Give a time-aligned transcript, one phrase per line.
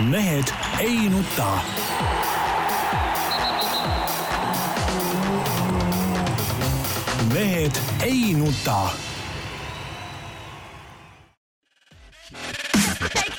[0.00, 0.44] mehed
[0.80, 1.58] ei nuta.
[7.34, 7.72] mehed
[8.04, 8.88] ei nuta.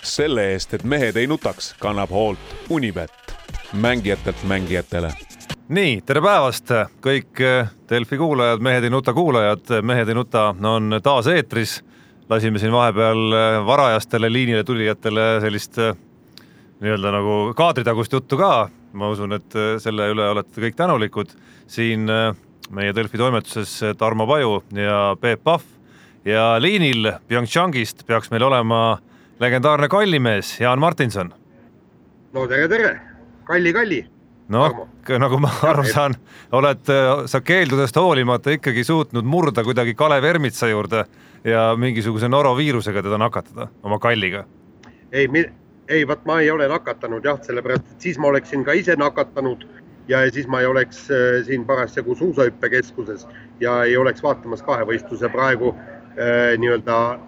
[0.04, 2.40] selle eest, et mehed ei nutaks, kannab hoolt
[2.70, 3.12] Unibet,
[3.74, 5.12] mängijatelt mängijatele
[5.70, 6.72] nii, tere päevast
[7.04, 11.84] kõik eh, Delfi kuulajad, Mehed ei nuta kuulajad, Mehed ei nuta on taas eetris.
[12.30, 15.96] lasime siin vahepeal eh, varajastele liinile tulijatele sellist eh,
[16.82, 18.70] nii-öelda nagu kaadritagust juttu ka.
[18.94, 21.34] ma usun, et selle üle olete kõik tänulikud.
[21.68, 22.06] siin
[22.72, 25.64] meie Delfi toimetuses Tarmo Paju ja Peep Pahv
[26.26, 29.00] ja liinil PyeongChangist peaks meil olema
[29.40, 31.34] legendaarne kallimees Jaan Martinson.
[32.34, 33.00] no tere, tere,
[33.44, 34.06] Kalli, Kalli
[34.48, 34.88] noh,
[35.20, 36.16] nagu ma aru saan,
[36.52, 36.92] oled
[37.26, 41.06] sa keeldudest hoolimata ikkagi suutnud murda kuidagi Kalev Ermitsa juurde
[41.44, 44.46] ja mingisuguse noroviirusega teda nakatada oma kalliga.
[45.12, 45.50] ei, ei
[46.08, 49.64] vot ma ei ole nakatanud jah, sellepärast et siis ma oleksin ka ise nakatanud
[50.08, 53.28] ja siis ma ei oleks äh, siin parasjagu suusahüppekeskuses
[53.60, 57.20] ja ei oleks vaatamas kahevõistluse praegu äh, nii-öelda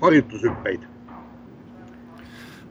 [0.00, 0.90] harjutushüppeid.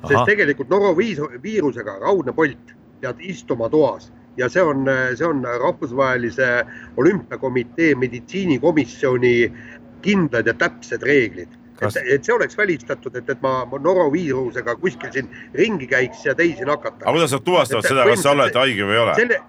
[0.08, 6.66] sest tegelikult noroviirusega raudne Bolt pead istuma toas ja see on, see on rahvusvahelise
[6.98, 9.54] olümpiakomitee meditsiinikomisjoni
[10.02, 11.98] kindlad ja täpsed reeglid Kas...
[11.98, 16.68] et, et see oleks välistatud, et, et ma noroviirusega kuskil siin ringi käiks ja teisi
[16.68, 17.06] nakataks.
[17.06, 19.42] aga kuidas nad tuvastavad seda, kas sa oled haige või ei ole selle...?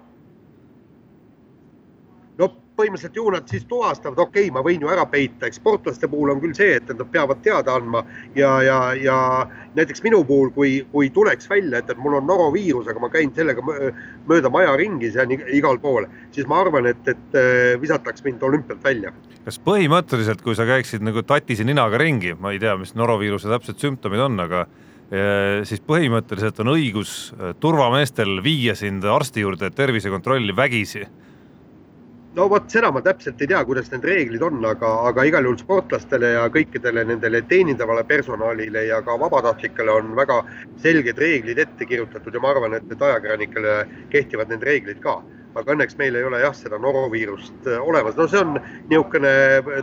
[2.75, 6.33] Põhimõtteliselt ju nad siis tuvastavad, okei okay,, ma võin ju ära peita, eks sportlaste puhul
[6.33, 8.03] on küll see, et nad peavad teada andma
[8.35, 9.17] ja, ja, ja
[9.77, 13.33] näiteks minu puhul, kui, kui tuleks välja, et, et mul on noroviirus, aga ma käin
[13.35, 13.63] sellega
[14.29, 18.43] mööda maja ringis ja nii, igal pool, siis ma arvan, et, et äh, visataks mind
[18.43, 19.13] olümpialt välja.
[19.45, 23.79] kas põhimõtteliselt, kui sa käiksid nagu tatise ninaga ringi, ma ei tea, mis noroviiruse täpsed
[23.81, 30.55] sümptomid on, aga äh, siis põhimõtteliselt on õigus äh, turvameestel viia sind arsti juurde tervisekontrolli
[30.55, 31.05] vägisi
[32.35, 35.59] no vot, seda ma täpselt ei tea, kuidas need reeglid on, aga, aga igal juhul
[35.61, 40.41] sportlastele ja kõikidele nendele teenindavale personalile ja ka vabatahtlikele on väga
[40.83, 43.79] selged reeglid ette kirjutatud ja ma arvan, et, et ajakirjanikele
[44.13, 45.21] kehtivad need reeglid ka.
[45.55, 48.57] aga õnneks meil ei ole jah, seda noroviirust äh, olemas, no see on
[48.89, 49.29] niisugune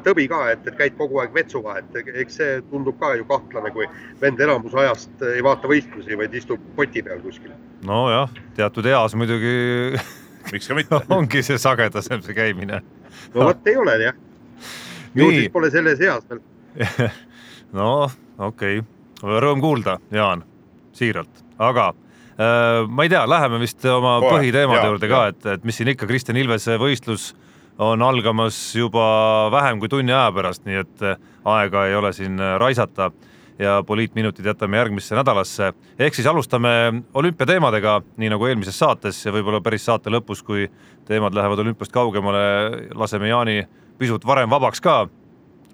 [0.04, 3.72] tõbi ka, et, et käid kogu aeg vetsu vahet, eks see tundub ka ju kahtlane,
[3.72, 3.88] kui
[4.20, 7.56] vend enamus ajast ei vaata võistlusi, vaid istub poti peal kuskil.
[7.88, 8.28] nojah,
[8.60, 9.56] teatud eas muidugi
[10.52, 11.02] miks ka mitte?
[11.16, 12.82] Ongi see sagedasem see käimine.
[13.34, 14.18] no vot ei ole jah.
[15.14, 16.42] ju siis pole selles eas veel.
[17.72, 18.04] No
[18.36, 18.82] okei.
[18.82, 20.42] Okay., rõõm kuulda, Jaan,
[20.96, 25.64] siiralt, aga äh, ma ei tea, läheme vist oma Kohe, põhiteemade juurde ka, et, et
[25.64, 27.30] mis siin ikka, Kristjan Ilvese võistlus
[27.80, 32.36] on algamas juba vähem kui tunni aja pärast, nii et äh, aega ei ole siin
[32.40, 33.08] äh, raisata
[33.58, 35.72] ja poliitminutid jätame järgmisse nädalasse.
[35.98, 40.70] ehk siis alustame olümpiateemadega, nii nagu eelmises saates ja võib-olla päris saate lõpus, kui
[41.04, 42.44] teemad lähevad olümpiast kaugemale,
[42.94, 43.66] laseme Jaani
[43.98, 45.08] pisut varem vabaks ka.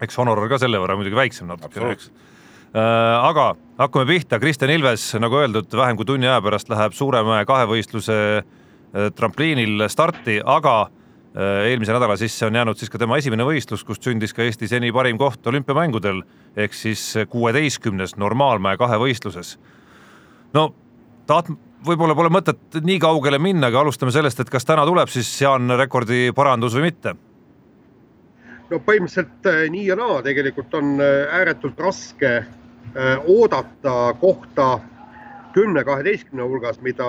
[0.00, 5.14] eks honorar ka selle võrra muidugi väiksem natukene, eks äh, aga hakkame pihta, Kristjan Ilves,
[5.18, 10.88] nagu öeldud, vähem kui tunni aja pärast läheb Suuremäe kahevõistluse äh, trampliinil starti, aga
[11.38, 14.90] eelmise nädala sisse on jäänud siis ka tema esimene võistlus, kust sündis ka Eesti seni
[14.94, 16.22] parim koht olümpiamängudel
[16.58, 19.58] ehk siis kuueteistkümnes normaalmäe kahevõistluses.
[20.54, 20.72] no
[21.30, 21.52] taht-,
[21.86, 25.70] võib-olla pole mõtet nii kaugele minna, aga alustame sellest, et kas täna tuleb siis Jaan
[25.78, 27.14] rekordi parandus või mitte?
[28.70, 32.38] no põhimõtteliselt äh, nii ja naa, tegelikult on äh, ääretult raske
[33.28, 34.78] oodata kohta
[35.58, 37.06] kümne, kaheteistkümne hulgas, mida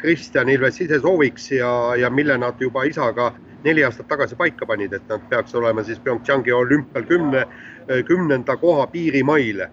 [0.00, 1.70] Kristjan Ilves ise sooviks ja,
[2.00, 3.32] ja mille nad juba isaga
[3.64, 7.42] neli aastat tagasi paika panid, et nad peaks olema siis PyeongChangi olümpial kümne,
[8.08, 9.66] kümnenda koha piirimail.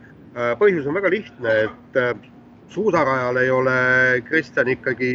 [0.59, 2.25] põhjus on väga lihtne, et
[2.73, 3.75] suusarajal ei ole
[4.27, 5.13] Kristjan ikkagi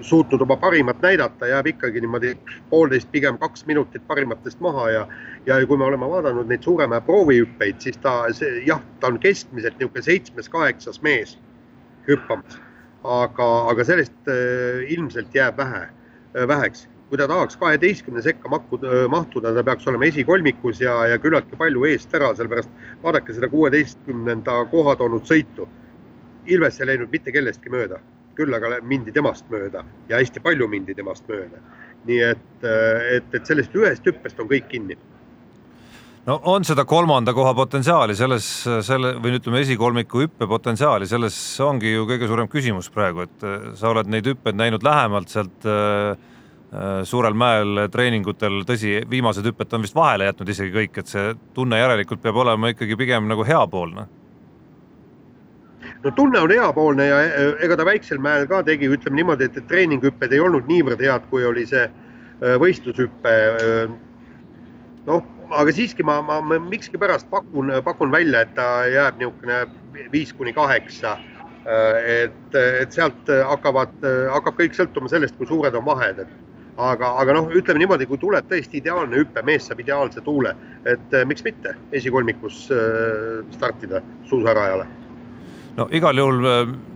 [0.00, 2.36] suutnud oma parimat näidata, jääb ikkagi niimoodi
[2.70, 5.08] poolteist, pigem kaks minutit parimatest maha ja
[5.46, 9.76] ja kui me oleme vaadanud neid Suuremäe proovihüppeid, siis ta, see jah, ta on keskmiselt
[9.80, 11.34] niisugune seitsmes-kaheksas mees
[12.08, 12.58] hüppamas.
[13.04, 15.82] aga, aga sellest äh, ilmselt jääb vähe,
[16.34, 16.88] äh, väheks.
[17.08, 21.56] kui ta tahaks kaheteistkümne sekka makkuda, äh, mahtuda, ta peaks olema esikolmikus ja, ja küllaltki
[21.60, 22.70] palju eest ära, sellepärast
[23.02, 25.68] vaadake seda kuueteistkümnenda koha toonud sõitu.
[26.46, 28.00] Ilves ei läinud mitte kellestki mööda,
[28.40, 31.60] küll aga mindi temast mööda ja hästi palju mindi temast mööda.
[32.04, 34.96] nii et, et, et sellest ühest hüppest on kõik kinni
[36.26, 38.46] no on seda kolmanda koha potentsiaali selles,
[38.86, 43.70] selle või ütleme, esikolmiku hüppe potentsiaali, selles ongi ju kõige suurem küsimus praegu, et äh,
[43.78, 46.14] sa oled neid hüppeid näinud lähemalt sealt äh,
[46.72, 51.32] äh, suurel mäel treeningutel, tõsi, viimased hüpped on vist vahele jätnud isegi kõik, et see
[51.56, 54.08] tunne järelikult peab olema ikkagi pigem nagu heapoolne
[56.04, 57.20] no tunne on heapoolne ja
[57.64, 61.44] ega ta väiksel mäel ka tegi, ütleme niimoodi, et treeninghüpped ei olnud niivõrd head, kui
[61.44, 61.84] oli see
[62.60, 63.32] võistlushüpe.
[65.06, 65.22] noh,
[65.54, 69.64] aga siiski ma, ma, ma miskipärast pakun, pakun välja, et ta jääb niisugune
[70.12, 71.18] viis kuni kaheksa.
[71.64, 73.94] et, et sealt hakkavad,
[74.34, 76.34] hakkab kõik sõltuma sellest, kui suured on vahed, et
[76.76, 80.52] aga, aga noh, ütleme niimoodi, kui tuleb tõesti ideaalne hüpe, mees saab ideaalse tuule,
[80.84, 82.66] et miks mitte esikolmikus
[83.54, 84.84] startida suusarajale
[85.78, 86.44] no igal juhul,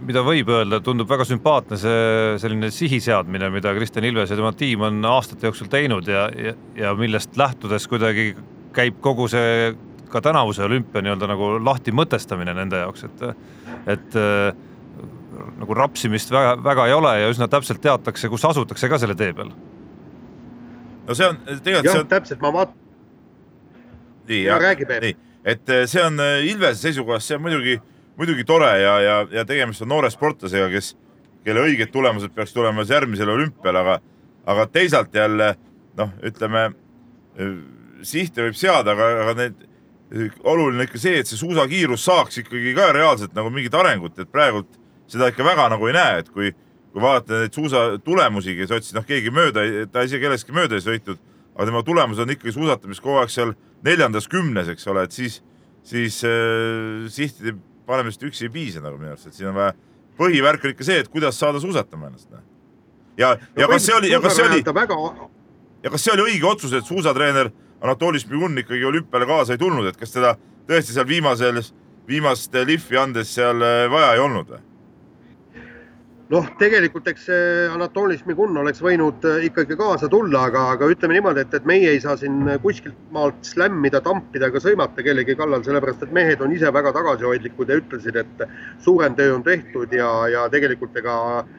[0.06, 4.52] mida võib öelda, tundub väga sümpaatne see selline sihi seadmine, mida Kristjan Ilves ja tema
[4.56, 8.30] tiim on aastate jooksul teinud ja, ja, ja millest lähtudes kuidagi
[8.74, 9.74] käib kogu see
[10.08, 13.24] ka tänavuse olümpia nii-öelda nagu lahti mõtestamine nende jaoks, et,
[13.94, 14.52] et äh,
[15.60, 19.34] nagu rapsimist väga, väga ei ole ja üsna täpselt teatakse, kus asutakse ka selle tee
[19.36, 19.52] peal.
[21.06, 21.92] no see on tegelikult.
[21.92, 22.80] jah on..., täpselt, ma vaatan.
[24.28, 24.66] nii, jah,
[25.04, 27.78] nii, et äh, see on äh, Ilvese seisukohast, see on muidugi
[28.18, 30.92] muidugi tore ja, ja, ja tegemist on noore sportlasega, kes,
[31.46, 33.98] kelle õiged tulemused peaks tulema siis järgmisel olümpial, aga,
[34.48, 35.52] aga teisalt jälle
[35.98, 36.68] noh, ütleme
[38.06, 39.66] sihte võib seada, aga, aga need
[40.44, 44.70] oluline ikka see, et see suusakiirus saaks ikkagi ka reaalselt nagu mingit arengut, et praegult
[45.08, 46.52] seda ikka väga nagu ei näe, et kui,
[46.92, 50.84] kui vaadata neid suusa tulemusi, kes otsid, noh, keegi mööda, ta isegi kellestki mööda ei
[50.84, 51.20] sõitnud,
[51.56, 53.54] aga tema tulemus on ikkagi suusatamises kogu aeg seal
[53.84, 55.40] neljandas kümnes, eks ole, et siis,
[55.86, 57.58] siis äh, sihtide
[57.88, 59.74] panemist üksi ei piisa nagu minu arust, et siin on vaja,
[60.18, 62.28] põhivärk on ikka see, et kuidas saada suusatama ennast.
[62.32, 62.44] Noh.
[63.20, 64.60] ja, ja no, kas see oli, ja kas see oli,
[65.84, 69.86] ja kas see oli õige otsus, et suusatreener Anatoli Šmigun ikkagi olümpiale kaasa ei tulnud,
[69.86, 70.34] et kas teda
[70.68, 71.60] tõesti seal viimasel,
[72.08, 74.64] viimast lihvi andes seal äh, vaja ei olnud või?
[76.28, 77.28] noh, tegelikult eks
[77.72, 81.94] Anatoli Šmigun oleks võinud äh, ikkagi kaasa tulla, aga, aga ütleme niimoodi, et, et meie
[81.94, 86.52] ei saa siin kuskilt maalt slämmida, tampida ega sõimata kellegi kallal, sellepärast et mehed on
[86.52, 88.44] ise väga tagasihoidlikud ja ütlesid, et
[88.84, 91.56] suurem töö on tehtud ja, ja tegelikult ega äh,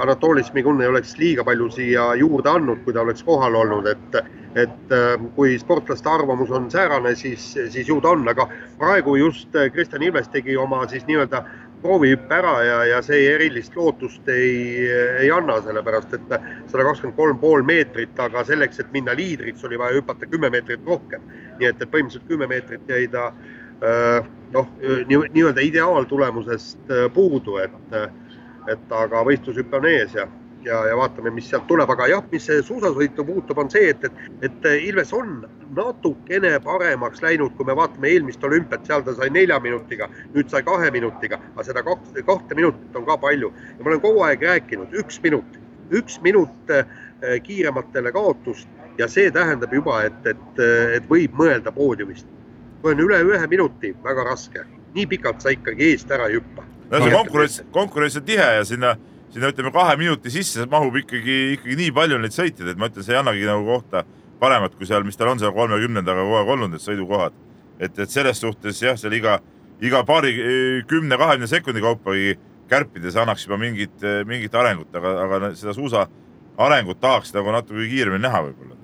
[0.00, 4.14] Anatoli Šmigun ei oleks liiga palju siia juurde andnud, kui ta oleks kohal olnud, et,
[4.56, 8.48] et äh, kui sportlaste arvamus on säärane, siis, siis ju ta on, aga
[8.78, 11.44] praegu just Kristjan Ilves tegi oma siis nii-öelda
[11.82, 14.88] proovihüppe ära ja, ja see erilist lootust ei,
[15.20, 16.34] ei anna, sellepärast et
[16.70, 20.84] sada kakskümmend kolm pool meetrit, aga selleks, et minna liidriks, oli vaja hüpata kümme meetrit
[20.86, 21.24] rohkem.
[21.60, 23.30] nii et, et põhimõtteliselt kümme meetrit jäi ta
[23.84, 24.68] äh, noh,
[25.08, 27.80] nii-öelda ideaaltulemusest äh, puudu, et,
[28.68, 30.28] et aga võistlushüpe on ees ja
[30.64, 34.18] ja, ja vaatame, mis sealt tuleb, aga jah, mis suusasõitu puutub, on see, et, et,
[34.46, 35.44] et Ilves on
[35.76, 40.62] natukene paremaks läinud, kui me vaatame eelmist olümpiat, seal ta sai nelja minutiga, nüüd sai
[40.66, 43.52] kahe minutiga, aga seda kahte, kahte minutit on ka palju.
[43.78, 45.60] Ja ma olen kogu aeg rääkinud, üks minut,
[45.96, 46.84] üks minut äh,
[47.46, 48.68] kiirematele kaotust.
[48.98, 50.60] Ja see tähendab juba, et, et,
[50.98, 52.26] et võib mõelda poodiumist.
[52.80, 54.62] kui on üle ühe minuti, väga raske,
[54.94, 56.64] nii pikalt sa ikkagi eest ära ei hüppa.
[56.90, 58.96] No see konkurents, konkurents on tihe ja sinna
[59.30, 63.06] sinna ütleme kahe minuti sisse mahub ikkagi, ikkagi nii palju neid sõitjaid, et ma ütlen,
[63.06, 64.02] see ei annagi nagu kohta
[64.40, 67.36] paremat kui seal, mis tal on seal kolmekümnendaga kogu aeg olnud, need sõidukohad.
[67.80, 69.38] et, et selles suhtes jah, seal iga,
[69.80, 70.34] iga paari,
[70.88, 72.16] kümne, kahekümne sekundi kaupa
[72.70, 76.04] kärpides annaks juba mingit, mingit arengut, aga, aga seda suusa
[76.60, 78.76] arengut tahaks nagu natuke kiiremini näha võib-olla.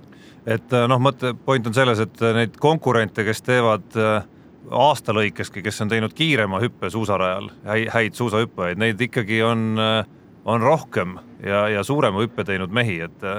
[0.47, 4.25] et noh, mõte, point on selles, et neid konkurente, kes teevad äh,
[4.71, 9.79] aasta lõikeski, kes on teinud kiirema hüppe suusarajal, häid suusahüppajaid, neid ikkagi on
[10.47, 13.31] on rohkem ja, ja suurema hüppe teinud mehi, et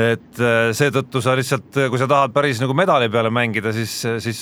[0.00, 0.38] et
[0.76, 3.92] seetõttu sa lihtsalt, kui sa tahad päris nagu medali peale mängida, siis,
[4.22, 4.38] siis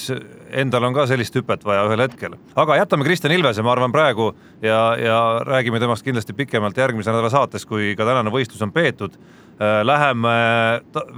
[0.52, 2.36] endal on ka sellist hüpet vaja ühel hetkel.
[2.54, 4.28] aga jätame Kristjan Ilvese, ma arvan, praegu
[4.62, 9.16] ja, ja räägime temast kindlasti pikemalt järgmise nädala saates, kui ka tänane võistlus on peetud.
[9.58, 10.36] Läheme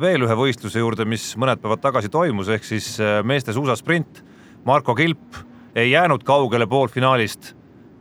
[0.01, 2.95] veel ühe võistluse juurde, mis mõned päevad tagasi toimus, ehk siis
[3.27, 4.23] meeste suusasprint.
[4.65, 5.37] Marko Kilp
[5.75, 7.55] ei jäänud kaugele poolfinaalist,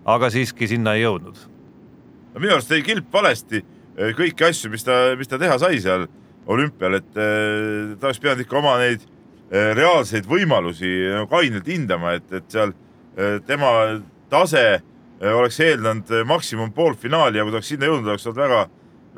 [0.05, 1.37] aga siiski sinna ei jõudnud.
[2.39, 3.61] Minu arust tegi Kilp valesti.
[3.99, 6.05] Eh, kõiki asju, mis ta, mis ta teha sai seal
[6.49, 10.91] olümpial, et eh, ta oleks pidanud ikka oma neid eh, reaalseid võimalusi
[11.31, 12.75] kainelt hindama, et, et seal
[13.43, 13.69] tema
[14.31, 14.61] tase
[15.19, 18.59] oleks eeldanud maksimum poolfinaali ja kui ta oleks sinna jõudnud, oleks olnud väga,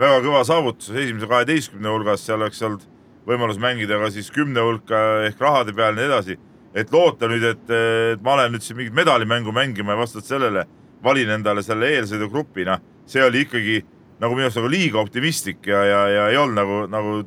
[0.02, 0.90] väga kõva saavutus.
[0.90, 2.88] Esimese kaheteistkümne hulgas, seal oleks olnud
[3.28, 6.38] võimalus mängida ka siis kümne hulka ehk rahade peal ja nii edasi.
[6.76, 7.74] Et loota nüüd, et,
[8.16, 10.66] et ma olen nüüd siin mingit medalimängu mängima ja vastavalt sellele
[11.04, 12.80] valin endale selle eelsõidugrupi, noh
[13.12, 13.82] see oli ikkagi
[14.22, 17.18] nagu minu arust nagu liiga optimistlik ja, ja, ja ei olnud nagu, nagu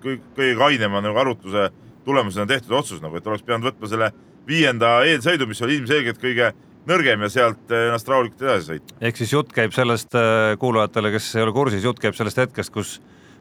[0.00, 1.68] kõige kainema nagu arutluse
[2.06, 4.10] tulemusena tehtud otsus nagu, et oleks pidanud võtma selle
[4.48, 6.50] viienda eelsõidu, mis oli ilmselgelt kõige
[6.88, 8.96] nõrgem ja sealt ennast rahulikult edasi sõitma.
[9.04, 12.72] ehk siis jutt käib sellest äh, kuulajatele, kes ei ole kursis, jutt käib sellest hetkest,
[12.72, 12.96] kus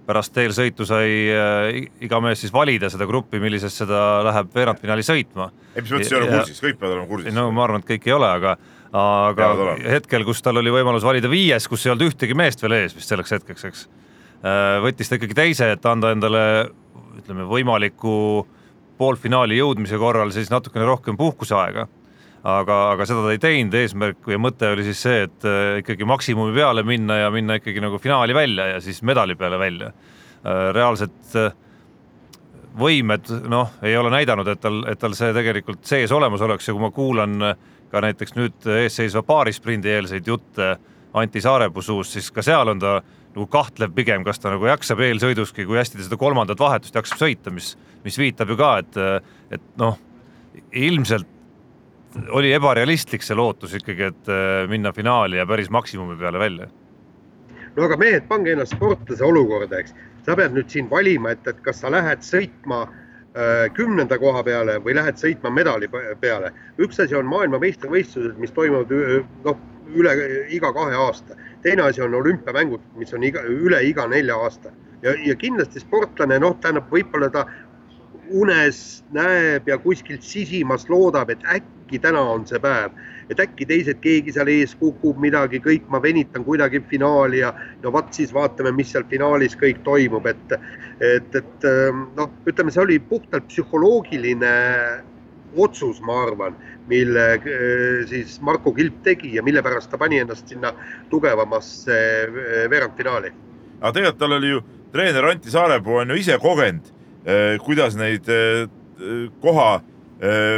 [0.08, 5.50] pärast eelsõitu sai äh, iga mees siis valida seda gruppi, millisesse ta läheb veerandfinaali sõitma.
[5.76, 7.36] ei, mis mõttes ei ole kursis, kõik peavad olema kursis.
[7.36, 8.58] no ma arvan, et kõik ei ole, aga
[9.00, 9.50] aga
[9.86, 13.12] hetkel, kus tal oli võimalus valida viies, kus ei olnud ühtegi meest veel ees vist
[13.12, 13.84] selleks hetkeks, eks.
[14.40, 16.44] Äh, võttis ta ikkagi teise, et anda endale
[17.20, 18.48] ütleme võimaliku
[19.00, 21.88] poolfinaali jõudmise korral siis natukene rohkem puhkuseaega.
[22.44, 26.08] Aga, aga seda ta ei teinud, eesmärk ja mõte oli siis see, et äh, ikkagi
[26.08, 29.92] maksimumi peale minna ja minna ikkagi nagu finaali välja ja siis medali peale välja.
[30.44, 31.36] Äh, reaalselt
[32.80, 36.76] võimed noh, ei ole näidanud, et tal, et tal see tegelikult sees olemas oleks ja
[36.76, 37.54] kui ma kuulan
[37.90, 40.76] ka näiteks nüüd eesseisva paarisprindi eelseid jutte
[41.18, 43.00] Anti Saarepuu suust, siis ka seal on ta
[43.34, 47.22] nagu kahtlev pigem, kas ta nagu jaksab eelsõiduski, kui hästi ta seda kolmandat vahetust jaksab
[47.22, 47.74] sõita, mis,
[48.06, 49.00] mis viitab ju ka, et,
[49.58, 49.98] et noh,
[50.78, 51.30] ilmselt
[52.30, 54.32] oli ebarealistlik see lootus ikkagi, et
[54.70, 56.70] minna finaali ja päris maksimumi peale välja.
[57.76, 59.94] no aga mehed, pange ennast sportlase olukorda, eks.
[60.26, 64.80] sa pead nüüd siin valima, et, et kas sa lähed sõitma äh, kümnenda koha peale
[64.84, 65.90] või lähed sõitma medali
[66.22, 66.54] peale.
[66.78, 68.90] üks asi on maailmameistrivõistlused, mis toimuvad
[69.46, 69.62] noh,
[69.94, 70.18] üle
[70.54, 75.14] iga kahe aasta teine asi on olümpiamängud, mis on iga, üle iga nelja aasta ja,
[75.26, 77.46] ja kindlasti sportlane, noh, tähendab, võib-olla ta
[78.30, 82.94] unes näeb ja kuskilt sisimas loodab, et äkki täna on see päev,
[83.30, 87.94] et äkki teised, keegi seal ees kukub midagi, kõik ma venitan kuidagi finaali ja no
[87.96, 90.58] vot siis vaatame, mis seal finaalis kõik toimub, et,
[91.02, 91.70] et, et
[92.18, 94.54] noh, ütleme, see oli puhtalt psühholoogiline
[95.58, 96.56] otsus, ma arvan,
[96.88, 100.74] mille äh, siis Marko Kilp tegi ja mille pärast ta pani ennast sinna
[101.10, 103.32] tugevamasse äh, veerandfinaali.
[103.82, 106.92] aga tegelikult tal oli ju treener Anti Saarepuu on ju ise kogenud,
[107.26, 108.28] äh, kuidas neid
[109.42, 109.82] koha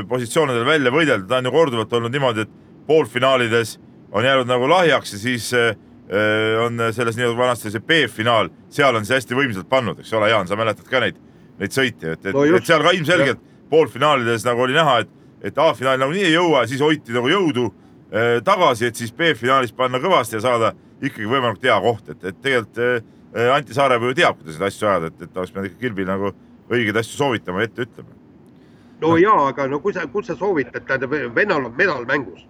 [0.09, 3.75] positsioonidel välja võidelda, ta on ju korduvalt olnud niimoodi, et poolfinaalides
[4.11, 5.51] on jäänud nagu lahjaks ja siis
[6.65, 10.49] on selles nii-öelda vanasti see B-finaal, seal on see hästi võimsalt pannud, eks ole, Jaan,
[10.49, 11.21] sa mäletad ka neid,
[11.61, 15.11] neid sõite, et, et, no et seal ka ilmselgelt poolfinaalides nagu oli näha, et,
[15.47, 20.01] et A-finaali nagunii ei jõua, siis hoiti nagu jõudu äh, tagasi, et siis B-finaalis panna
[20.03, 24.41] kõvasti ja saada ikkagi võimalikult hea koht, et, et tegelikult äh, Anti Saarepuu ju teab,
[24.41, 26.33] kuidas neid asju ajada, et, et oleks pidanud ikka Kilbil nagu
[26.71, 28.17] õigeid asju soovitama ja ette ütlema.
[29.01, 32.47] No jaa, aga no kui sa, kus sa soovitad, tähendab, vennal on medal mängus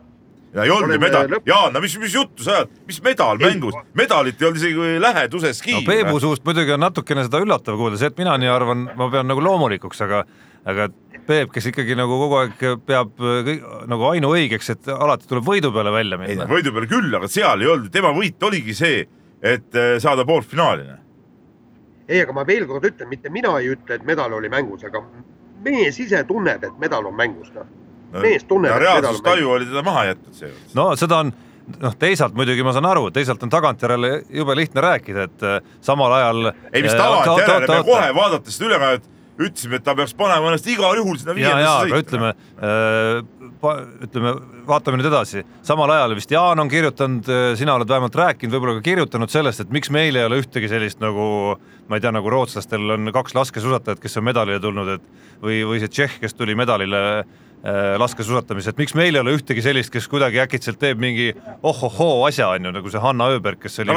[0.53, 3.45] ja ei olnud ju medal Jaan, no mis, mis juttu sa ajad, mis medal ei.
[3.47, 5.77] mängus, medalit ei olnud isegi läheduseski.
[5.77, 9.07] no Peebu suust muidugi on natukene seda üllatav kuulda, see, et mina nii arvan, ma
[9.13, 10.25] pean nagu loomulikuks, aga,
[10.67, 10.91] aga
[11.21, 13.11] Peep, kes ikkagi nagu kogu aeg peab
[13.45, 16.47] kõik, nagu ainuõigeks, et alati tuleb võidu peale välja minna.
[16.49, 19.03] võidu peale küll, aga seal ei olnud, tema võit oligi see,
[19.37, 20.89] et äh, saada poolfinaali.
[22.07, 25.05] ei, aga ma veel kord ütlen, mitte mina ei ütle, et medal oli mängus, aga
[25.65, 27.69] mees ise tunneb, et medal on mängus, noh.
[28.21, 28.75] mees tunneb.
[28.81, 30.75] reaalsustaju oli teda maha jätnud seejuures.
[30.75, 31.33] no seda on
[31.79, 36.13] noh, teisalt muidugi ma saan aru, teisalt on tagantjärele jube lihtne rääkida, et äh, samal
[36.19, 36.51] ajal.
[36.73, 39.09] ei, mis äh, tagantjärele, me kohe vaadates seda ülekannet
[39.41, 42.01] ütlesime, et ta peaks panema ennast igal juhul sinna viiendasse sõita.
[42.03, 44.33] ütleme äh,, ütleme,
[44.67, 48.79] vaatame nüüd edasi, samal ajal vist Jaan on kirjutanud, äh, sina oled vähemalt rääkinud, võib-olla
[48.79, 51.57] ka kirjutanud sellest, et miks meil ei ole ühtegi sellist nagu
[51.89, 55.81] ma ei tea, nagu rootslastel on kaks laskesuusatajat, kes on medalile tulnud, et või, või
[55.83, 57.01] see Tšehh, kes tuli medalile
[57.61, 61.27] Äh, laskesuusatamise, et miks meil ei ole ühtegi sellist, kes kuidagi äkitselt teeb mingi
[61.61, 63.93] ohohoo asja, on ju, nagu see Hanna Öberg, kes oli,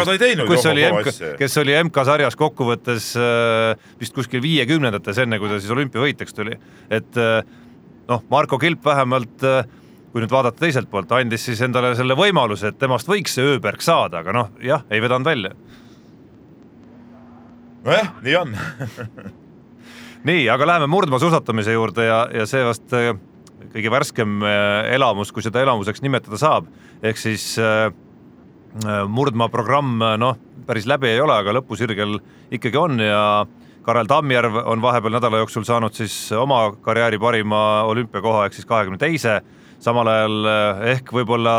[0.50, 5.73] kes oli MK, kes oli MK-sarjas kokkuvõttes äh, vist kuskil viiekümnendates, enne kui ta siis
[5.73, 6.59] olümpiavõitjaks tuli.
[6.92, 7.40] et äh,
[8.09, 9.43] noh, Marko Kilp vähemalt
[10.15, 13.83] kui nüüd vaadata teiselt poolt, andis siis endale selle võimaluse, et temast võiks see Öberg
[13.83, 15.51] saada, aga noh, jah, ei vedanud välja.
[17.85, 18.55] nojah, nii on
[20.31, 22.95] nii, aga läheme murdmaasuusatamise juurde ja, ja see vast
[23.75, 26.69] kõige värskem äh, elamus, kui seda elamuseks nimetada saab,
[27.03, 32.21] ehk siis äh, äh, murdmaa programm noh, päris läbi ei ole, aga lõpusirgel
[32.55, 33.21] ikkagi on ja
[33.85, 38.99] Karel Tammjärv on vahepeal nädala jooksul saanud siis oma karjääri parima olümpiakoha ehk siis kahekümne
[38.99, 39.41] teise.
[39.79, 40.47] samal ajal
[40.95, 41.59] ehk võib-olla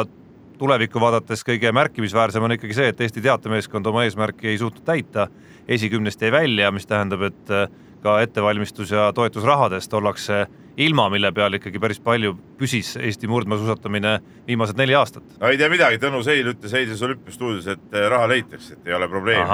[0.58, 5.28] tulevikku vaadates kõige märkimisväärsem on ikkagi see, et Eesti teatemeeskond oma eesmärki ei suutnud täita.
[5.68, 7.54] esikümnest jäi välja, mis tähendab, et
[8.02, 10.46] ka ettevalmistus ja toetusrahadest ollakse
[10.78, 15.24] ilma, mille peal ikkagi päris palju püsis Eesti murdmaasuusatamine viimased neli aastat.
[15.40, 18.94] no ei tea midagi, Tõnu Seil ütles eilses olümpiastuudios, et eh, raha leitakse, et ei
[18.94, 19.50] ole probleemi.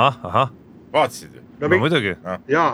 [0.94, 1.41] vaatasid ju?
[1.62, 2.16] No, no muidugi.
[2.52, 2.72] Jaa,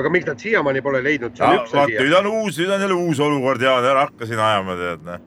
[0.00, 1.96] aga miks nad siiamaani pole leidnud, see on üks asi.
[2.00, 5.24] nüüd on uus, nüüd on jälle uus olukord ja ära hakka siin ajama, tead, noh.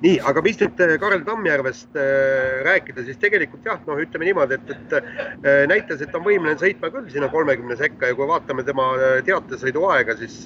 [0.00, 4.56] Nii, aga mis nüüd äh, Karel Tammjärvest äh, rääkida, siis tegelikult jah, noh, ütleme niimoodi,
[4.56, 8.64] et, et äh, näitas, et on võimeline sõitma küll sinna kolmekümne sekka ja kui vaatame
[8.64, 8.88] tema
[9.26, 10.38] teatesõiduaega, siis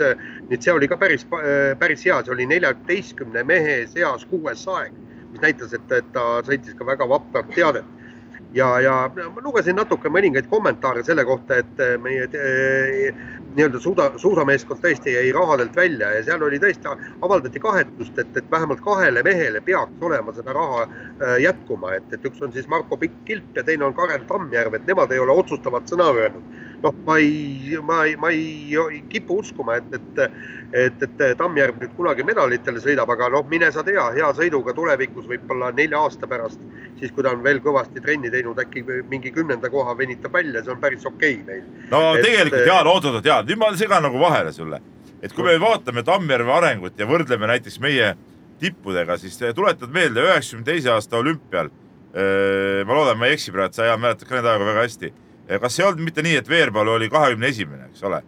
[0.50, 1.26] nüüd see oli ka päris,
[1.78, 4.97] päris hea, see oli neljateistkümne mehe seas kuues aeg,
[5.31, 7.87] mis näitas, et, et ta sõitis ka väga vaprat teadet
[8.55, 8.95] ja, ja
[9.35, 13.23] ma lugesin natuke mõningaid kommentaare selle kohta, et äh, meie äh,
[13.55, 16.91] nii-öelda suuda, suusameeskond tõesti jäi rahadelt välja ja seal oli tõesti,
[17.23, 22.31] avaldati kahetust, et, et vähemalt kahele mehele peaks olema seda raha äh, jätkuma, et, et
[22.31, 25.91] üks on siis Marko Pikk-Kilp ja teine on Karel Tammjärv, et nemad ei ole otsustavat
[25.91, 30.19] sõna öelnud noh, ma ei, ma ei, ma ei, kipu uskuma, et, et,
[30.73, 35.29] et, et Tammjärv nüüd kunagi medalitele sõidab, aga noh, mine sa tea, hea sõiduga tulevikus
[35.31, 36.61] võib-olla nelja aasta pärast,
[37.00, 40.75] siis kui ta on veel kõvasti trenni teinud, äkki mingi kümnenda koha venitab välja, see
[40.75, 41.88] on päris okei okay meil.
[41.93, 44.83] no et, tegelikult Jaan, oot-oot, Jaan, nüüd ma segan nagu vahele sulle,
[45.23, 48.12] et kui me vaatame Tammjärve arengut ja võrdleme näiteks meie
[48.61, 51.73] tippudega, siis tuletad meelde üheksakümne teise aasta olümpial.
[52.87, 55.09] ma loodan, ma ei eksi praegu, sa Jaan mäletad ka neid aegu väga hästi
[55.61, 58.23] kas ei olnud mitte nii, et Veerpalu oli kahekümne esimene, eks ole?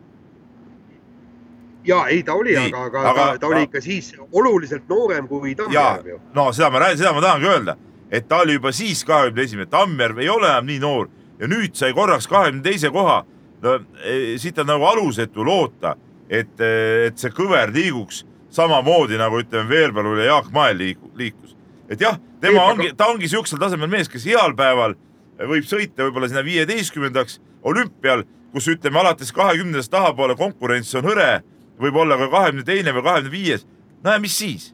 [1.87, 5.55] ja ei, ta oli, aga, aga, aga ta, ta oli ikka siis oluliselt noorem kui
[5.55, 6.19] Tammjärv ju.
[6.35, 7.77] no seda ma räägin, seda ma tahangi öelda,
[8.11, 11.09] et ta oli juba siis kahekümne esimene, Tammjärv ei ole enam nii noor
[11.39, 13.25] ja nüüd sai korraks kahekümne teise koha.
[13.63, 15.97] no e, siit on nagu alusetu loota,
[16.29, 21.57] et, e, et see kõver liiguks samamoodi nagu ütleme, Veerpalul ja Jaak Mael liiku, liikus.
[21.89, 24.97] et jah, tema ongi, ta ongi siuksel tasemel mees, kes heal päeval
[25.45, 28.25] võib sõita võib-olla sinna viieteistkümnendaks olümpial,
[28.55, 31.43] kus ütleme alates kahekümnendast tahapoole konkurents on hõre,
[31.83, 33.67] võib-olla ka kahekümne teine või kahekümne viies.
[34.05, 34.73] no ja mis siis?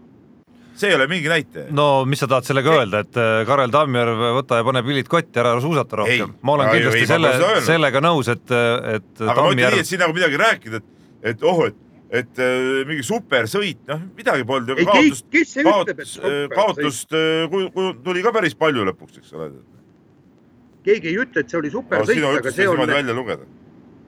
[0.78, 1.66] see ei ole mingi näitaja.
[1.75, 5.40] no mis sa tahad sellega öelda, et äh, Karel Tammjärv, võta ja pane pillid kotti,
[5.42, 6.35] ära suusata rohkem.
[6.42, 7.33] ma olen ei, kindlasti ei, selle,
[7.66, 9.11] sellega nõus, et, et.
[9.19, 9.42] aga Tammjärv...
[9.42, 11.81] ma ütlen nii, et siin nagu midagi rääkida, et, et oh, et
[12.12, 14.85] et äh, mingi supersõit, noh, midagi polnud ju.
[14.85, 15.31] kaotust,
[15.64, 16.19] kaotust,
[16.52, 17.54] kaotust äh,
[18.04, 19.49] tuli ka päris palju lõpuks, eks ole
[20.85, 22.87] keegi ei ütle, et see oli supersõit aga see on.
[22.87, 23.49] välja lugeda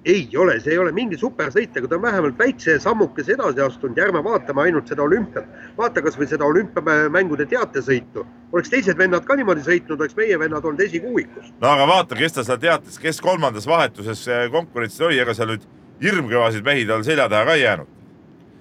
[0.04, 3.96] ei ole, see ei ole mingi supersõit, aga ta on vähemalt väikse sammukese edasi astunud
[3.96, 5.46] ja ärme vaatame ainult seda olümpiat.
[5.78, 8.26] vaata kasvõi seda olümpiamängude teatesõitu.
[8.52, 11.52] oleks teised vennad ka niimoodi sõitnud, oleks meie vennad olnud esikuuikus.
[11.60, 15.54] no aga vaata, kes ta seal teates, kes kolmandas vahetuses eh, konkurentsis oli, ega seal
[15.54, 15.64] nüüd
[16.02, 17.94] hirmkõvasid mehi tal selja taha ka ei jäänud.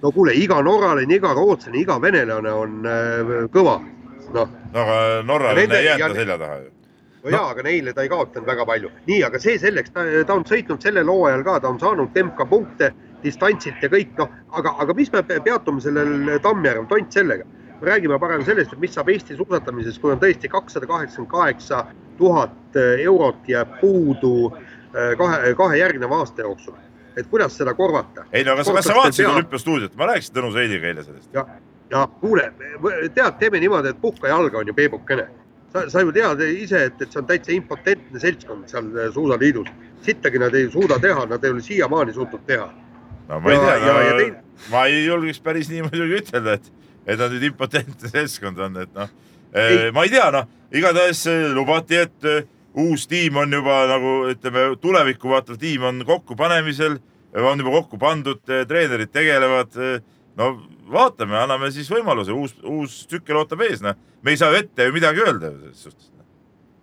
[0.02, 3.82] no kuule, iga norralane, iga rootslane, iga venelane on äh, kõva,
[4.32, 4.56] noh.
[4.72, 6.73] no aga norralane ei jäeta selja taha ju
[7.24, 8.90] no jaa, aga neile ta ei kaotanud väga palju.
[9.06, 10.04] nii, aga see selleks, ta,
[10.34, 12.92] on sõitnud sellel hooajal ka, ta on saanud MK punkte
[13.24, 17.44] distantsilt ja kõik, noh, aga, aga mis me peatume sellel Tammjärvel, tont sellega.
[17.80, 21.84] me räägime parem sellest, et mis saab Eesti suusatamises, kui on tõesti kakssada kaheksakümmend kaheksa
[22.18, 26.74] tuhat eurot jääb puudu äh, kahe, kahe järgneva aasta jooksul.
[27.16, 28.26] et kuidas seda korvata?
[28.32, 31.32] ei no aga kas sa vaatasid olümpiastuudiot, ma rääkisin Tõnu Seiliga eile sellest.
[31.32, 31.46] ja,
[31.90, 32.52] ja kuule,
[33.14, 35.28] tead, teeme niimoodi, et puhka jalga on ju peebukene
[35.74, 39.68] sa, sa ju tead ise, et, et see on täitsa impotentne seltskond seal äh, Suusaliidus.
[40.04, 42.68] sittagi nad ei suuda teha, nad ei ole siiamaani suutnud teha.
[43.28, 44.34] no ma ei ja, tea, no, tein...
[44.70, 46.72] ma ei julgeks päris nii muidugi ütelda, et,
[47.06, 49.14] et nad nüüd impotentne seltskond on, et noh,
[49.56, 52.30] äh, ma ei tea, noh, igatahes äh, lubati, et
[52.74, 56.98] uus tiim on juba nagu ütleme, tulevikku vaatav tiim on kokkupanemisel,
[57.34, 59.74] on juba kokku pandud, treenerid tegelevad.
[60.38, 60.50] No
[60.90, 63.96] vaatame, anname siis võimaluse, uus, uus tsükkel ootab ees, noh.
[64.22, 66.10] me ei saa ju ette ju midagi öelda selles suhtes.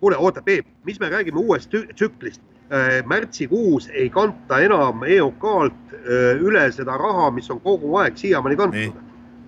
[0.00, 2.42] kuule, oota, Peep, mis me räägime uuest tsüklist?
[2.72, 8.56] Äh, märtsikuus ei kanta enam EOK-lt äh, üle seda raha, mis on kogu aeg siiamaani
[8.56, 8.94] kantud.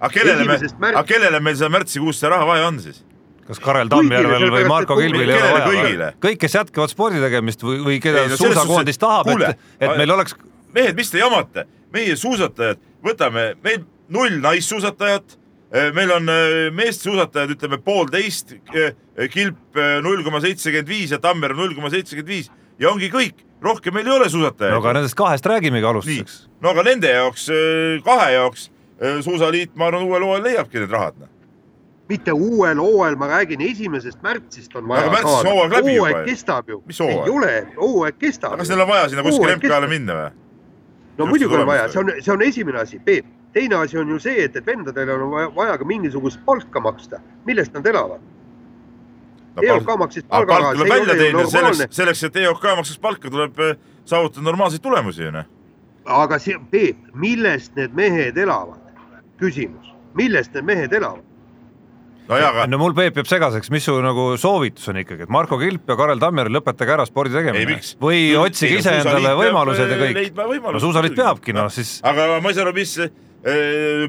[0.01, 3.01] aga kellele me, aga kellele meil seda märtsikuus see raha vaja on siis?
[3.49, 6.11] kas Karel Tammjärvel või Marko Kilbil ei ole vaja?
[6.21, 10.37] kõik, kes jätkavad spordi tegemist või, või keda no, suusakoondis tahab, et, et meil oleks.
[10.77, 11.65] mehed, mis te jamate,
[11.97, 15.39] meie suusatajad, võtame, meil null naissuusatajat.
[15.75, 18.95] Eh, meil on eh, meestesuusatajad, ütleme poolteist, eh,
[19.33, 23.95] kilp null koma seitsekümmend viis ja Tammer null koma seitsekümmend viis ja ongi kõik, rohkem
[23.97, 24.75] meil ei ole suusatajaid.
[24.75, 26.37] no aga nendest kahest räägimegi alustuseks.
[26.63, 27.49] no aga nende jaoks,
[28.07, 28.69] kahe jaoks
[29.27, 31.31] suusaliit, ma arvan, uuel hooajal leiabki need rahad noh.
[32.11, 35.09] mitte uuel hooajal, ma räägin esimesest märtsist on vaja.
[35.09, 36.09] aga märtsis on hooaeg läbi juba.
[36.09, 36.83] hooaeg kestab ju.
[37.09, 38.59] ei ole, hooaeg kestab.
[38.63, 40.35] kas neil on vaja sinna kuskile MK-le minna või?
[41.19, 44.21] no muidugi on vaja, see on, see on esimene asi, Peep teine asi on ju
[44.23, 48.23] see, et, et vendadel on vaja, vaja ka mingisugust palka maksta, millest nad elavad
[49.55, 49.63] no,.
[49.63, 50.55] EOK maksis palga.
[50.55, 53.77] palk tuleb välja teenida, selleks, selleks, et EOK maksaks palka, tuleb eh,
[54.09, 55.53] saavutada normaalseid tulemusi ju noh.
[56.23, 58.83] aga see, Peep, millest need mehed elavad?
[59.41, 61.23] küsimus, millest need mehed elavad?
[62.29, 62.67] no, jaa, aga...
[62.71, 65.99] no mul Peep jääb segaseks, mis su nagu soovitus on ikkagi, et Marko Kilp ja
[66.01, 67.79] Karel Tammer, lõpetage ära spordi tegemine.
[68.03, 70.43] või otsige ise endale võimalused ja kõik.
[70.67, 72.01] no suusaliit peabki, noh siis.
[72.03, 72.99] aga ma ei saa aru, mis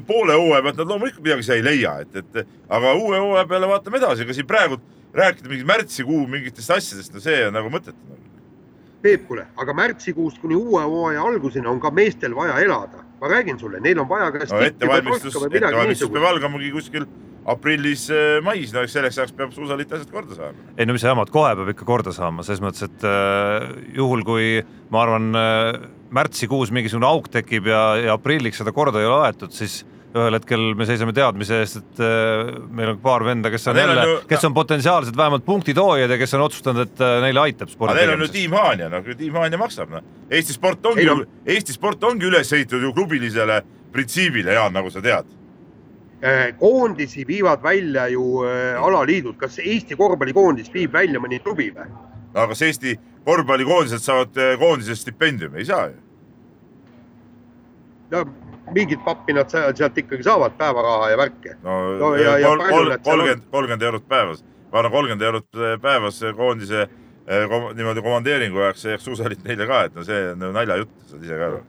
[0.06, 3.68] poole hooaja pealt nad loomulikult midagi sa ei leia, et, et aga uue hooaja peale
[3.68, 4.78] vaatame edasi, aga siin praegu
[5.16, 8.16] rääkida mingi märtsikuu mingitest asjadest, no see on nagu mõttetu.
[9.04, 13.04] Peep, kuule, aga märtsikuust kuni uue hooaja alguseni on ka meestel vaja elada.
[13.20, 17.06] ma räägin sulle, neil on vaja kas no, ettevalmistus, ettevalmistus peab algamagi kuskil
[17.48, 20.66] aprillis-mais, no eks selleks ajaks peab suusaliit asjad korda saama.
[20.76, 24.24] ei no mis sa jamad, kohe peab ikka korda saama, selles mõttes, et äh, juhul
[24.26, 24.50] kui
[24.92, 25.78] ma arvan äh,,
[26.14, 29.82] märtsikuus mingisugune auk tekib ja, ja aprilliks seda korda ei ole aetud, siis
[30.16, 34.04] ühel hetkel me seisame teadmise eest, et äh, meil on paar venda, kes on jälle,
[34.30, 38.12] kes on potentsiaalsed vähemalt punktitoojad ja kes on otsustanud, et äh, neile aitab spordi tegemises.
[38.12, 40.06] Neil on ju Tiim Haanja, no Tiim Haanja maksab, noh.
[40.30, 41.08] Eesti sport ongi,
[41.46, 43.60] Eesti sport ongi üles ehitatud ju klubilisele
[43.92, 45.34] printsiibile, Jaan, nagu sa tead
[46.24, 48.40] Äh, koondisi viivad välja ju
[48.80, 51.90] alaliidud, kas Eesti korvpallikoondis viib välja mõni klubi või?
[52.32, 52.94] no kas Eesti
[53.26, 56.02] korvpallikoondised saavad äh, koondise stipendiumi, ei saa ju.
[58.10, 58.24] no
[58.74, 61.56] mingit pappi nad sealt ikkagi saavad, päevaraha ja värke.
[61.62, 62.12] no, no
[63.02, 66.88] kolmkümmend, kolmkümmend eurot päevas, ma arvan, kolmkümmend eurot päevas koondise
[67.50, 71.40] kom, niimoodi komandeeringu ajaks jääks suusaliit neile ka, et no see on naljajutt, saad ise
[71.40, 71.64] ka aru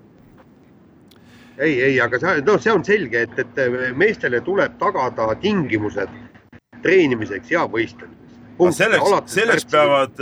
[1.58, 6.12] ei, ei, aga see, noh, see on selge, et, et meestele tuleb tagada tingimused
[6.84, 8.78] treenimiseks ja võistlemiseks.
[8.78, 10.22] selleks, selleks peavad,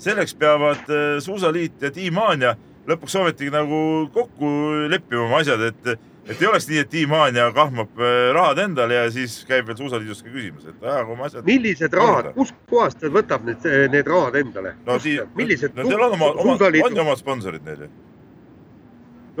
[0.00, 2.56] selleks peavad äh, Suusaliit ja Tiim Haanja
[2.88, 3.80] lõpuks ometigi nagu
[4.14, 4.52] kokku
[4.90, 5.90] leppima oma asjad, et,
[6.26, 9.78] et ei oleks nii, et Tiim Haanja kahmab äh, rahad endale ja siis käib veel
[9.78, 11.46] Suusaliidust ka küsimas, et ajage oma asjad.
[11.46, 14.76] millised rahad, kuskohast ta võtab need, need rahad endale?
[14.86, 15.00] no,
[15.36, 17.92] millised no, teil on oma, oma, on ju omad sponsorid neil ju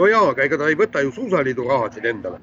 [0.00, 2.40] no jaa, aga ega ta ei võta ju Suusaliidu rahasid endale.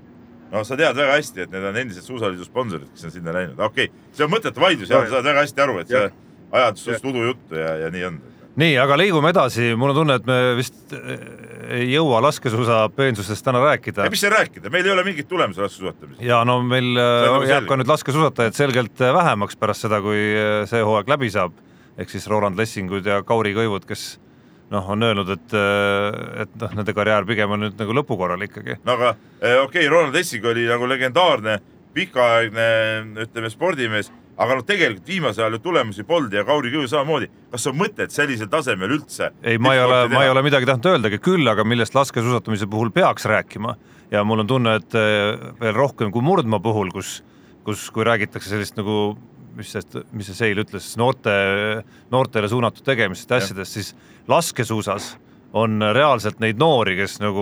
[0.51, 3.59] no sa tead väga hästi, et need on endised Suusaliidu sponsorid, kes on sinna läinud,
[3.59, 6.07] okei okay., see on mõttetu vaidlus ja, sa saad väga hästi aru, et ja.
[6.51, 8.19] Ajad sinust udujuttu ja, ja nii on
[8.57, 11.25] nii, aga liigume edasi, mul on tunne, et me vist eh,
[11.77, 14.07] ei jõua laskesuusa peensustest täna rääkida.
[14.13, 16.23] mis seal rääkida, meil ei ole mingit tulemusi laskesuusatamises.
[16.25, 20.23] ja no meil eh, nagu jääb ka nüüd laskesuusatajaid selgelt eh, vähemaks pärast seda, kui
[20.69, 21.59] see hooaeg läbi saab.
[21.97, 24.19] ehk siis Roland Lessingud ja Kauri Kõivud, kes
[24.69, 25.53] noh, on öelnud, et,
[26.43, 28.81] et noh, nende karjäär pigem on nüüd nagu lõpukorral ikkagi.
[28.83, 31.59] no aga okei okay,, Ronald Essig oli nagu legendaarne
[31.97, 32.65] pikaaegne,
[33.23, 37.29] ütleme spordimees, aga noh, tegelikult viimasel ajal ju tulemusi polnud ja Kauri Kõu samamoodi.
[37.51, 39.31] kas on mõtet sellisel tasemel üldse?
[39.41, 42.91] ei, ma ei ole, ma ei ole midagi tahtnud öeldagi, küll aga millest laskesuusatamise puhul
[42.93, 43.75] peaks rääkima
[44.11, 47.21] ja mul on tunne, et äh, veel rohkem kui murdmaa puhul, kus,
[47.65, 49.17] kus, kui räägitakse sellist nagu
[49.57, 51.31] mis see, mis see Seil ütles, noorte,
[52.13, 53.95] noortele suunatud tegemistest, asjadest, siis
[54.29, 55.15] laskesuusas
[55.57, 57.41] on reaalselt neid noori, kes nagu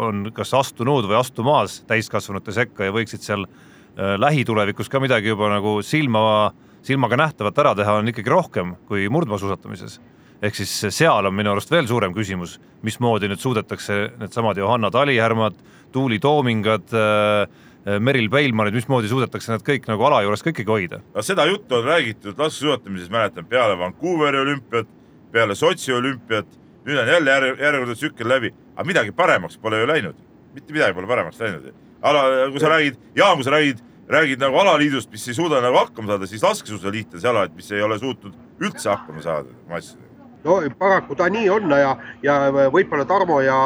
[0.00, 5.48] on kas astunud või astumas täiskasvanute sekka ja võiksid seal äh, lähitulevikus ka midagi juba
[5.50, 6.52] nagu silma,
[6.86, 10.00] silmaga nähtavat ära teha, on ikkagi rohkem kui murdmaasuusatamises.
[10.42, 15.58] ehk siis seal on minu arust veel suurem küsimus, mismoodi nüüd suudetakse needsamad Johanna Talihärmad,
[15.92, 17.48] Tuuli Toomingad äh,,
[17.86, 20.98] Äh, Meril Peilmanid, mismoodi suudetakse nad kõik nagu ala juures ka ikkagi hoida?
[21.14, 24.88] no seda juttu on räägitud laskesuusatamises, mäletan peale Vancouveri olümpiat,
[25.32, 30.18] peale Sotši olümpiat, nüüd on jälle järjekordne tsükkel läbi, aga midagi paremaks pole ju läinud,
[30.52, 31.70] mitte midagi pole paremaks läinud.
[32.02, 35.78] Ala, kui sa räägid, Jaan, kui sa räägid, räägid nagu alaliidust, mis ei suuda nagu
[35.80, 39.54] hakkama saada, siis laskesuusaliit on see ala, et mis ei ole suutnud üldse hakkama saada
[39.66, 40.28] oma asjadega.
[40.44, 43.60] no paraku ta nii on ja, ja võib-olla Tarmo ja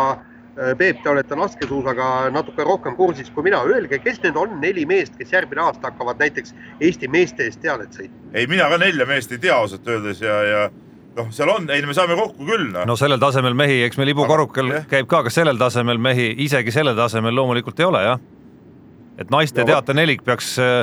[0.55, 4.85] Äh, Peep, te olete laskesuusaga natuke rohkem kursis kui mina, öelge, kes need on neli
[4.87, 8.31] meest, kes järgmine aasta hakkavad näiteks Eesti meeste eest teadet sõitma?
[8.39, 10.61] ei, mina ka nelja meest ei tea ausalt öeldes ja, ja
[11.17, 12.85] noh, seal on, ei me saame kokku küll no..
[12.89, 14.89] no sellel tasemel mehi, eks meil Ibu Korukal jah.
[14.91, 18.27] käib ka, kas sellel tasemel mehi, isegi sellel tasemel loomulikult ei ole jah.
[19.19, 20.83] et naiste no, teatenelik peaks äh,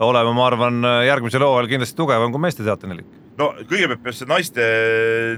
[0.00, 3.06] olema, ma arvan, järgmisel hooajal kindlasti tugevam kui meeste teatenelik.
[3.40, 4.66] no kõigepealt peab see naiste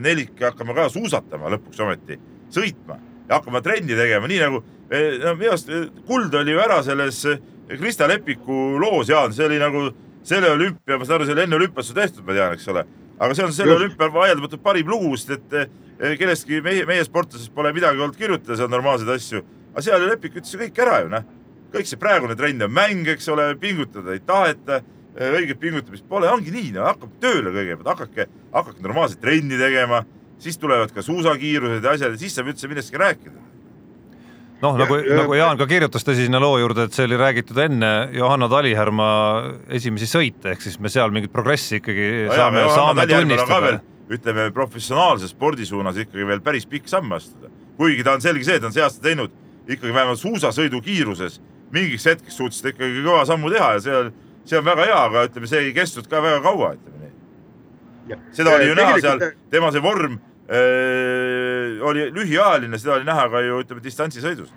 [0.05, 2.18] nelik hakkama ka suusatama lõpuks ometi,
[2.55, 2.98] sõitma
[3.29, 6.81] ja hakkama trenni tegema, nii nagu eh, no minu arust eh, kuld oli ju ära
[6.87, 7.40] selles eh,
[7.77, 9.88] Krista Lepiku loos, Jaan, see oli nagu
[10.24, 12.85] selle olümpia, ma saan aru, see oli enne olümpiat tehtud, ma tean, eks ole.
[13.18, 17.72] Aga see on selle olümpia vaieldamatult parim lugu, sest et kellestki meie, meie sportlasest pole
[17.74, 19.42] midagi olnud kirjutada seal normaalseid asju.
[19.72, 21.26] aga seal ju Lepik ütles ju kõik ära ju noh.
[21.72, 24.81] kõik see praegune trend on mäng, eks ole, pingutada ei taheta,
[25.18, 30.04] õiget pingutamist pole, ongi nii, no hakkab tööle kõigepealt, hakake, hakake normaalselt trenni tegema
[30.38, 33.42] siis tulevad ka suusakiirused ja asjad ja siis saab üldse millestki rääkida
[34.62, 37.92] noh, nagu, nagu Jaan ka kirjutas tõsi sinna loo juurde, et see oli räägitud enne
[38.16, 39.11] Johanna Talihärma
[39.79, 43.77] esimesi sõite, ehk siis me seal mingit progressi ikkagi saame, saame tunnistada.
[44.09, 48.57] ütleme professionaalse spordi suunas ikkagi veel päris pikk samm astuda, kuigi ta on selge see,
[48.57, 49.35] et ta on see aasta teinud
[49.68, 51.40] ikkagi vähemalt suusasõidu kiiruses
[51.73, 54.12] mingiks hetkeks suutis ta ikkagi kõva sammu teha ja see on,
[54.49, 58.21] see on väga hea, aga ütleme, see ei kestnud ka väga kaua, ütleme nii.
[58.37, 60.18] seda oli ju näha seal, tema see vorm
[60.49, 64.53] oli lühiajaline, seda oli näha ka ju ütleme distantsisõidus.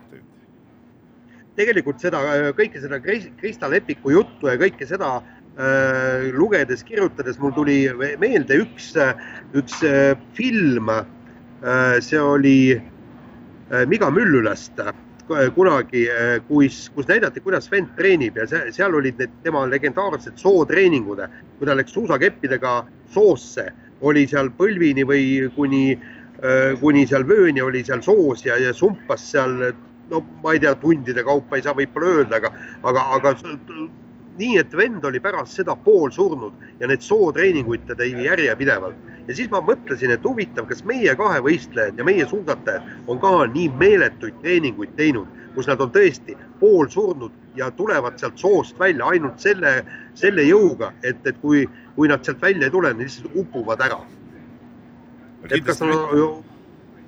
[1.55, 2.21] tegelikult seda,
[2.55, 5.17] kõike seda Krista Lepiku juttu ja kõike seda
[5.59, 7.83] äh, lugedes, kirjutades mul tuli
[8.19, 8.93] meelde üks,
[9.53, 11.99] üks äh, film äh,.
[11.99, 14.79] see oli äh, Miga Müllülast,
[15.55, 16.07] kunagi,
[16.47, 21.21] kus, kus näidati, kuidas vend treenib ja see, seal olid need tema legendaarsed sootreeningud,
[21.59, 22.73] kui ta läks suusakeppidega
[23.13, 23.69] soosse,
[24.01, 25.23] oli seal põlvini või
[25.55, 25.85] kuni,
[26.81, 29.73] kuni seal vööni oli seal soos ja, ja sumpas seal
[30.11, 32.51] no ma ei tea, tundide kaupa ei saa võib-olla öelda, aga,
[32.89, 33.33] aga, aga
[34.39, 39.09] nii, et vend oli pärast seda poolsurnud ja need sootreeninguid ta tegi järjepidevalt.
[39.27, 43.69] ja siis ma mõtlesin, et huvitav, kas meie kahevõistlejad ja meie suusatajad on ka nii
[43.79, 49.81] meeletuid treeninguid teinud, kus nad on tõesti poolsurnud ja tulevad sealt soost välja ainult selle,
[50.13, 53.99] selle jõuga, et, et kui, kui nad sealt välja ei tule, nad lihtsalt upuvad ära.
[55.49, 56.41] et kas nad,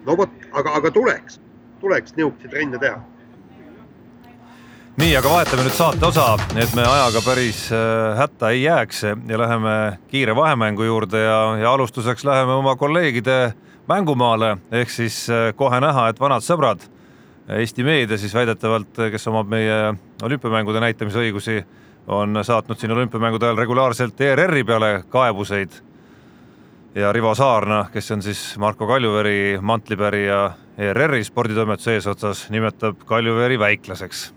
[0.05, 1.39] no vot, aga, aga tuleks,
[1.81, 3.01] tuleks niisuguseid trenne teha.
[4.93, 9.39] Nii, aga vahetame nüüd saate osa, et me ajaga päris äh, hätta ei jääks ja
[9.41, 13.55] läheme kiire vahemängu juurde ja, ja alustuseks läheme oma kolleegide
[13.89, 16.85] mängumaale, ehk siis äh, kohe näha, et vanad sõbrad,
[17.49, 21.57] Eesti meedia siis väidetavalt, kes omab meie olümpiamängude näitamise õigusi,
[22.07, 25.71] on saatnud siin olümpiamängude ajal regulaarselt ERR-i peale kaebuseid.
[26.95, 34.33] ja Rivo Saarna, kes on siis Marko Kaljuveri mantlipärija ERR-i sporditoimetuse eesotsas, nimetab Kaljuveri väiklaseks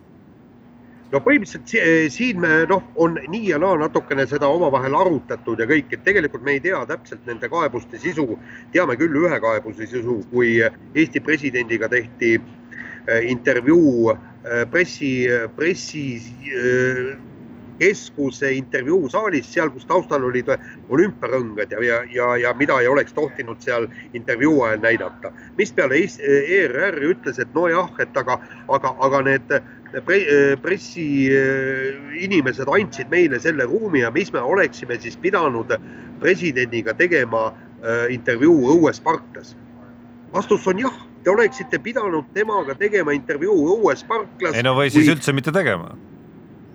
[1.12, 5.92] no põhimõtteliselt siin me noh, on nii ja naa natukene seda omavahel arutatud ja kõik,
[5.92, 8.38] et tegelikult me ei tea täpselt nende kaebuste sisu.
[8.72, 10.58] teame küll ühe kaebuse sisu, kui
[10.94, 12.40] Eesti presidendiga tehti
[13.08, 17.16] intervjuu äh, pressi, pressi äh,
[17.78, 20.48] keskuse intervjuusaalis, seal, kus taustal olid
[20.88, 23.84] olümpiarõngad ja, ja, ja, ja mida ei oleks tohtinud seal
[24.16, 25.32] intervjuu ajal näidata.
[25.58, 29.52] mispeale ERR ütles, et nojah, et aga, aga, aga need
[30.06, 30.20] pre,
[30.62, 35.76] pressiinimesed andsid meile selle ruumi ja mis me oleksime siis pidanud
[36.20, 37.52] presidendiga tegema
[38.08, 39.56] intervjuu õues parklas?
[40.32, 44.54] vastus on jah, te oleksite pidanud temaga tegema intervjuu õues parklas.
[44.54, 45.16] ei no või siis kui...
[45.16, 45.96] üldse mitte tegema.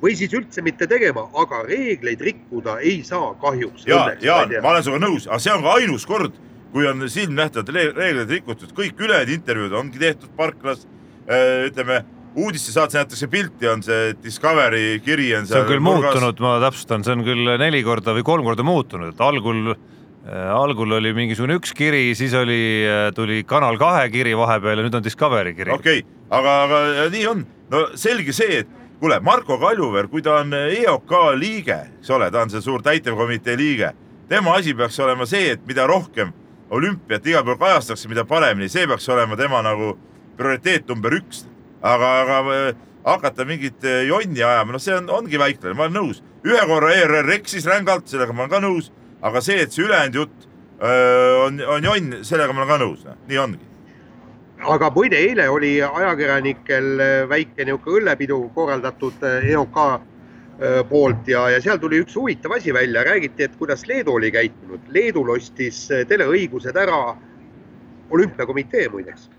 [0.02, 3.86] või siis üldse mitte tegema, aga reegleid rikkuda ei saa kahjuks.
[3.88, 6.36] ja, Jaan, ma olen sinuga nõus, aga see on ka ainus kord,
[6.74, 10.84] kui on silmnähtavalt reegleid rikutud, kõik ülejäänud intervjuud ongi tehtud parklas.
[11.32, 12.02] Äh, ütleme
[12.36, 15.62] uudistesaates näidatakse pilti, on see Discovery kiri on seal.
[15.62, 16.12] see on küll nurgas.
[16.12, 19.76] muutunud, ma täpsustan, see on küll neli korda või kolm korda muutunud, et algul
[20.30, 25.00] algul oli mingisugune üks kiri, siis oli äh,, tuli Kanal kahe kiri vahepeal ja nüüd
[25.00, 25.74] on Discovery kiri.
[25.74, 28.70] okei okay., aga, aga nii on, no selge see, et
[29.02, 33.58] kuule, Marko Kaljuveer, kui ta on EOK liige, eks ole, ta on see suur täitevkomitee
[33.58, 33.94] liige,
[34.30, 36.36] tema asi peaks olema see, et mida rohkem
[36.72, 39.96] olümpiat igal pool kajastatakse, mida paremini, see peaks olema tema nagu
[40.38, 41.48] prioriteet number üks
[41.82, 45.98] aga, aga äh, hakata mingit äh, jonni ajama, noh, see on, ongi väiklane, ma olen
[45.98, 46.22] nõus.
[46.46, 50.22] ühe korra ERR eksis rängalt, sellega ma olen ka nõus, aga see, et see ülejäänud
[50.22, 50.48] jutt
[50.82, 53.68] öö, äh, on, on jonn, sellega ma olen ka nõus, noh, nii ongi
[54.76, 59.78] aga muide, eile oli ajakirjanikel väike niisugune õllepidu korraldatud EOK
[60.90, 64.84] poolt ja, ja seal tuli üks huvitav asi välja, räägiti, et kuidas Leedu oli käitunud.
[64.94, 67.00] Leedul ostis teleõigused ära
[68.14, 69.30] olümpiakomitee muideks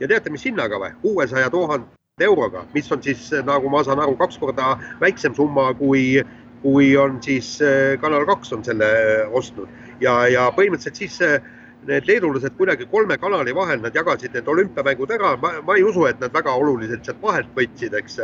[0.00, 0.94] ja teate, mis hinnaga või?
[1.02, 6.22] kuuesaja tuhande euroga, mis on siis nagu ma saan aru, kaks korda väiksem summa, kui,
[6.62, 9.68] kui on siis eh, Kanal kaks on selle eh, ostnud.
[10.00, 11.42] Ja, ja põhimõtteliselt siis eh,
[11.88, 16.20] need leedulased kuidagi kolme kanali vahel, nad jagasid need olümpiamängud ära, ma ei usu, et
[16.22, 18.20] nad väga oluliselt sealt vahelt võtsid, eks.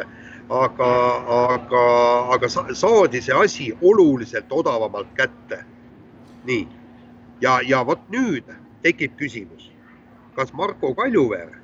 [0.49, 0.91] aga,
[1.37, 1.83] aga,
[2.35, 5.65] aga saadi see asi oluliselt odavamalt kätte.
[6.49, 6.69] nii,
[7.43, 8.47] ja, ja vot nüüd
[8.83, 9.71] tekib küsimus,
[10.37, 11.59] kas Marko Kaljuveer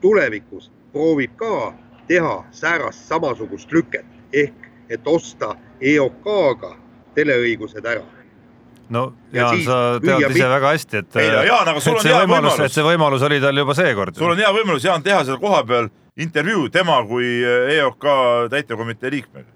[0.00, 1.74] tulevikus proovib ka
[2.08, 4.08] teha säärast samasugust lüket?
[4.32, 6.72] Ehk et osta EOK-ga
[7.16, 8.04] teleõigused ära
[8.92, 12.54] no Jaan, sa tead ise väga hästi, et, ei, Jaan, aga sul on hea võimalus,
[12.54, 14.18] võimalus., et see võimalus oli tal juba seekord.
[14.18, 17.28] sul on hea võimalus, Jaan, teha seal kohapeal intervjuu tema kui
[17.76, 18.08] EOK
[18.54, 19.52] täitevkomitee liikmega.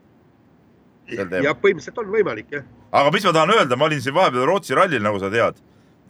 [1.11, 2.69] jah, põhimõtteliselt on võimalik, jah.
[2.93, 5.59] aga mis ma tahan öelda, ma olin siin vahepeal Rootsi rallil, nagu sa tead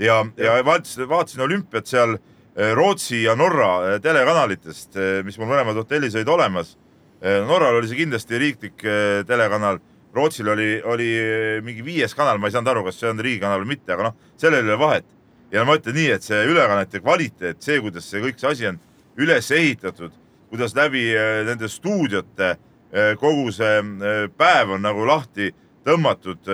[0.01, 2.17] ja, ja, ja vaatasin, vaatasin olümpiat seal
[2.57, 6.75] Eh, Rootsi ja Norra eh, telekanalitest, mis mul mõlemad hotellis olid olemas.
[7.21, 8.85] Norral oli see kindlasti riiklik
[9.29, 9.81] telekanal,
[10.17, 11.09] Rootsil oli, oli
[11.63, 14.17] mingi viies kanal, ma ei saanud aru, kas see on riigikanal või mitte, aga noh,
[14.41, 15.07] sellel ei ole vahet.
[15.53, 18.81] ja ma ütlen nii, et see ülekannete kvaliteet, see, kuidas see kõik see asi on
[19.21, 20.17] üles ehitatud,
[20.51, 21.05] kuidas läbi
[21.47, 22.55] nende stuudiote
[23.21, 23.83] kogu see
[24.39, 25.51] päev on nagu lahti
[25.87, 26.51] tõmmatud.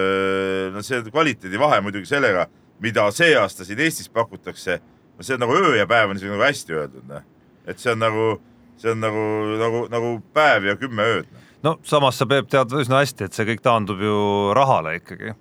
[0.72, 2.46] no see kvaliteedivahe muidugi sellega,
[2.80, 4.80] mida see aasta siin Eestis pakutakse
[5.16, 7.24] no see on nagu öö ja päev on isegi nagu hästi öeldud, noh.
[7.66, 8.26] et see on nagu,
[8.80, 9.26] see on nagu,
[9.60, 11.28] nagu, nagu päev ja kümme ööd.
[11.66, 14.16] no samas sa, Peep, tead üsna hästi, et see kõik taandub ju
[14.56, 15.34] rahale ikkagi.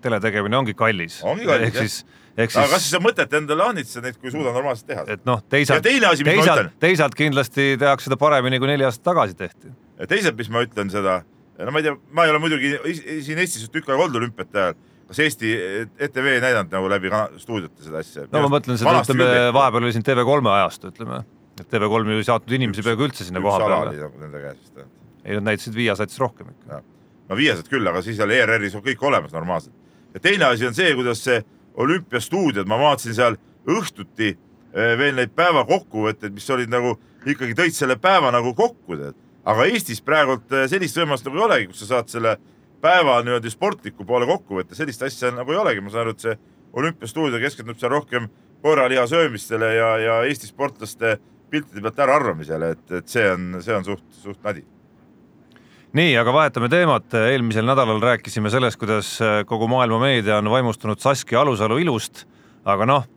[0.00, 1.20] teletegemine ongi kallis.
[1.26, 1.96] ongi kallis, ehk siis,
[2.36, 2.60] ehk siis.
[2.62, 5.04] aga kas siis on mõtet endale ahnitseda neid, kui suuda normaalselt teha?
[5.16, 9.74] et noh, teisalt, teisalt, teisalt kindlasti tehakse seda paremini, kui neli aastat tagasi tehti.
[9.98, 11.22] ja teisalt, mis ma ütlen seda,
[11.58, 12.76] no ma ei tea, ma ei ole muidugi
[13.26, 14.78] siin Eestis tükk aega olnud olümpiate ajal
[15.10, 15.48] kas Eesti
[15.98, 17.10] ETV ei näidanud nagu läbi
[17.42, 18.26] stuudiote seda asja?
[18.30, 21.18] no ma mõtlen seda, ütleme vahepeal oli siin TV3 ajastu, ütleme,
[21.60, 24.10] et TV3 ju ei saatnud inimesi peaaegu üldse sinna koha peale.
[24.20, 24.82] Nende käes vist.
[25.24, 26.82] ei, nad näitasid Viasatis rohkem ikka.
[27.28, 29.74] no Viasat küll, aga siis oli ERR-is on kõik olemas normaalselt.
[30.14, 31.42] ja teine asi on see, kuidas see
[31.80, 36.96] olümpiastuudiod, ma vaatasin seal õhtuti eh, veel neid päeva kokkuvõtteid, mis olid nagu
[37.26, 39.18] ikkagi tõid selle päeva nagu kokku, tead.
[39.44, 42.36] aga Eestis praegult eh, sellist võimalust nagu ei olegi, kus sa saad selle
[42.80, 46.24] päeva niimoodi sportliku poole kokku võtta, sellist asja nagu ei olegi, ma saan aru, et
[46.24, 46.38] see
[46.80, 48.30] olümpiastuudio keskendub seal rohkem
[48.62, 51.18] koeraliha söömistele ja, ja Eesti sportlaste
[51.50, 54.64] piltide pealt äraarvamisele, et, et see on, see on suht, suht nadi.
[55.96, 61.40] nii, aga vahetame teemat, eelmisel nädalal rääkisime sellest, kuidas kogu maailma meedia on vaimustunud Saskia
[61.40, 62.24] Alusalu ilust,
[62.64, 63.08] aga noh,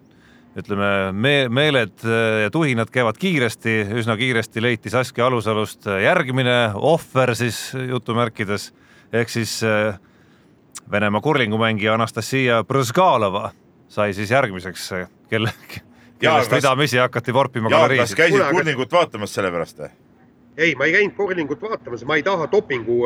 [0.57, 2.05] ütleme me, meeled
[2.43, 8.71] ja tuhinad käivad kiiresti, üsna kiiresti leiti Saskia Alusalust järgmine ohver siis jutumärkides
[9.13, 9.99] ehk siis äh,
[10.91, 13.51] Venemaa kurlingumängija Anastasia Brõzgalova
[13.93, 15.53] sai siis järgmiseks, äh, kelle,
[16.23, 16.63] kellest kas...
[16.63, 18.15] ridamisi hakati vorpima galeriisid.
[18.15, 19.93] kas käisid kurlingut vaatamas sellepärast või?
[20.57, 22.99] ei, ma ei käinud kurlingut vaatamas, ma ei taha dopingu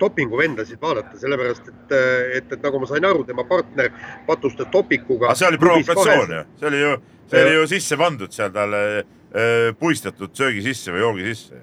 [0.00, 1.96] dopinguvendasid vaadata, sellepärast et,
[2.38, 3.90] et, et nagu ma sain aru, tema partner
[4.26, 5.32] patustas dopinguga.
[5.32, 6.94] aga see oli provokatsioon ju, see oli ju,
[7.32, 11.62] see oli ju sisse pandud seal talle äh, puistatud söögi sisse või joogi sisse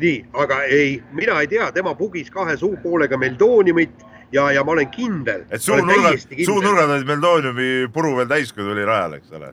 [0.00, 4.90] nii, aga ei, mina ei tea, tema pugis kahe suupoolega meldooniumit ja, ja ma olen
[4.90, 5.44] kindel.
[5.50, 9.52] et suunurgad, suunurgad olid meldooniumi puru veel täis, kui tuli rajale, eks ole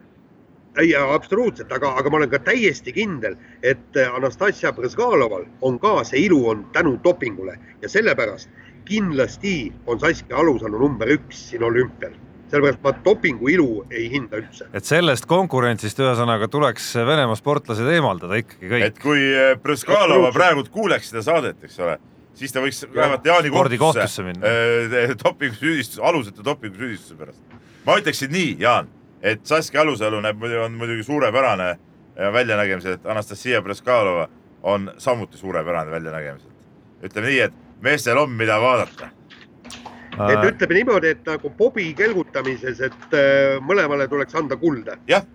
[0.79, 6.25] ei, absoluutselt, aga, aga ma olen ka täiesti kindel, et Anastasia Brõzgaloval on ka see
[6.27, 8.49] ilu on tänu dopingule ja sellepärast
[8.85, 12.15] kindlasti on Saskia Alusalu number üks siin olümpial
[12.51, 14.67] sellepärast ma dopingu ilu ei hinda üldse.
[14.75, 18.87] et sellest konkurentsist ühesõnaga tuleks Venemaa sportlased eemaldada ikkagi kõik.
[18.89, 21.97] et kui eh, Brõskalova praegult kuuleks seda saadet, eks ole,
[22.37, 27.61] siis ta võiks vähemalt Jaani kohtusse minna äh, dopingusüüdistuse, aluseta dopingusüüdistuse pärast.
[27.85, 31.79] ma ütleksin nii, Jaan, et Saskia Alusalu näeb, on muidugi suurepärane
[32.33, 34.27] väljanägemisel, et Anastasia Brõskalova
[34.63, 36.53] on samuti suurepärane väljanägemiselt.
[37.03, 39.09] ütleme nii, et meestel on, mida vaadata
[40.11, 44.97] et ütleme niimoodi, et nagu Bobi kelgutamises, et äh, mõlemale tuleks anda kulda.
[45.07, 45.25] jah,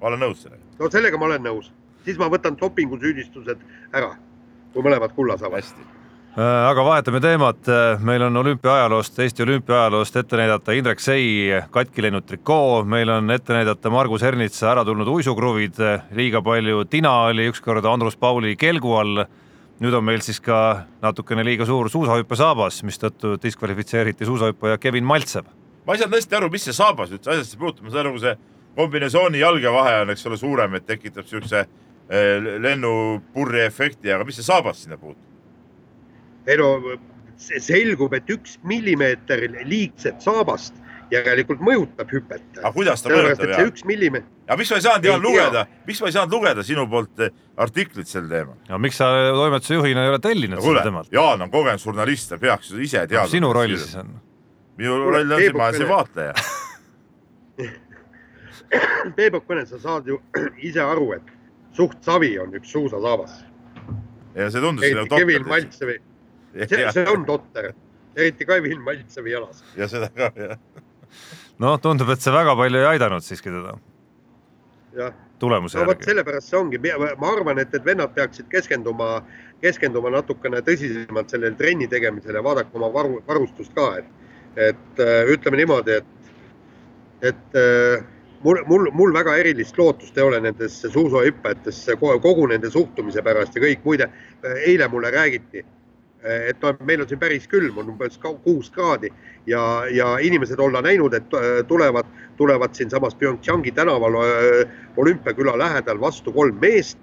[0.00, 0.62] ma olen nõus sellega.
[0.78, 1.70] no sellega ma olen nõus,
[2.04, 4.16] siis ma võtan dopingusüüdistused ära,
[4.72, 5.62] kui mõlemad kulla saavad.
[5.62, 6.05] hästi
[6.36, 7.68] aga vahetame teemat,
[8.04, 13.54] meil on olümpiaajaloost, Eesti olümpiaajaloost ette näidata Indrek Sei katki läinud trikoo, meil on ette
[13.56, 15.80] näidata Margus Ernitsa ära tulnud uisukruvid,
[16.12, 19.24] liiga palju tina oli ükskord Andrus Pauli kelgu all.
[19.80, 25.44] Nüüd on meil siis ka natukene liiga suur suusahüppesaabas, mistõttu diskvalifitseeriti suusahüppaja Kevin Maltsev.
[25.86, 28.34] ma ei saanud hästi aru, mis see saabas üldse asjasse puutub, ma saan aru, see
[28.76, 34.40] kombinesooni jalge vahe on, eks ole, suurem, et tekitab siukse eh, lennupurri efekti, aga mis
[34.40, 35.35] see saabas sinna puutub?
[36.46, 36.96] Ei no
[37.36, 40.78] selgub, et üks millimeeter liigset saabast
[41.12, 42.44] järelikult mõjutab hüpet.
[42.58, 43.52] aga kuidas ta mõjutab?
[43.52, 44.28] see üks millimeeter.
[44.48, 47.34] aga miks ma ei saanud Jaan lugeda, miks ma ei saanud lugeda sinu poolt eh,
[47.62, 48.58] artiklit sel teemal?
[48.68, 51.12] no miks sa toimetuse juhina ei ole tellinud seda temalt?
[51.14, 53.30] Jaan on kogenud žurnalist, ta peaks ise teadma.
[53.30, 54.14] sinu roll siis on?
[54.80, 56.36] minu roll on see, ma olen see vaatleja
[59.16, 60.18] Peep Kõne, sa saad ju
[60.68, 61.30] ise aru, et
[61.76, 63.38] suht savi on üks suusasaabas.
[64.34, 65.08] ja see tundus.
[65.12, 66.00] Kevin Maltsevi,
[66.70, 67.72] see, see on totter,
[68.16, 69.64] eriti Kevin Maltsevi jalas.
[69.80, 70.58] ja seda ka, jah
[71.62, 73.76] noh, tundub, et see väga palju ei aidanud siiski teda.
[75.38, 76.08] tulemuse no, järgi.
[76.08, 76.80] sellepärast see ongi,
[77.20, 79.20] ma arvan, et, et vennad peaksid keskenduma,
[79.60, 84.30] keskenduma natukene tõsisemalt sellele trenni tegemisele, vaadake oma varu, varustust ka, et,
[84.70, 86.32] et äh, ütleme niimoodi, et,
[87.32, 88.06] et äh,
[88.44, 93.66] mul, mul, mul väga erilist lootust ei ole nendesse suusahüppajatesse kogu nende suhtumise pärast ja
[93.66, 93.84] kõik.
[93.84, 94.08] muide,
[94.64, 95.64] eile mulle räägiti
[96.26, 99.10] et no meil on siin päris külm, on umbes kuus kraadi
[99.46, 99.62] ja,
[99.92, 106.32] ja inimesed olla näinud, et äh, tulevad, tulevad siinsamas Pyeongchangi tänaval äh, olümpiaküla lähedal vastu
[106.32, 106.98] kolm meest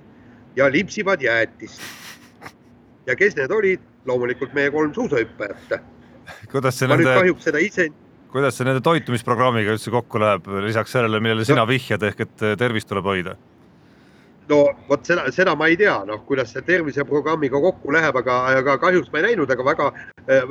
[0.56, 1.82] ja lipsivad jäätist.
[3.06, 3.80] ja kes need olid?
[4.06, 5.80] loomulikult meie kolm suusahüppajat.
[6.52, 7.88] kuidas see nende, kahjuks seda ise
[8.34, 12.90] kuidas see nende toitumisprogrammiga üldse kokku läheb, lisaks sellele, millele sina vihjad, ehk et tervist
[12.90, 13.38] tuleb hoida?
[14.50, 18.76] No vot seda, seda ma ei tea, noh, kuidas see terviseprogrammiga kokku läheb, aga, aga
[18.82, 19.90] kahjuks ma ei näinud, aga väga,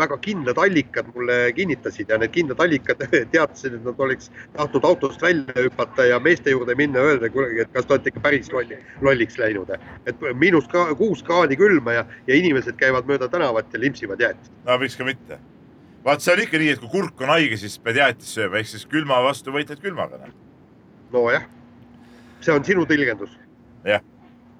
[0.00, 5.22] väga kindlad allikad mulle kinnitasid ja need kindlad allikad teatasid, et nad oleks tahtnud autost
[5.22, 9.38] välja hüpata ja meeste juurde minna öelda, et kas te olete ikka päris lolli, lolliks
[9.40, 9.72] läinud.
[10.06, 10.68] et miinus
[10.98, 14.52] kuus kraadi külma ja, ja inimesed käivad mööda tänavat ja limpsivad jäätist.
[14.64, 15.38] no miks ka mitte.
[16.04, 18.72] vaat see on ikka nii, et kui kurk on haige, siis pead jäätist sööma, ehk
[18.72, 20.24] siis külma vastu võitled külmaga.
[20.24, 20.34] Noh.
[21.12, 21.46] nojah,
[22.40, 23.41] see on sinu tõlgendus.
[23.84, 24.02] Jah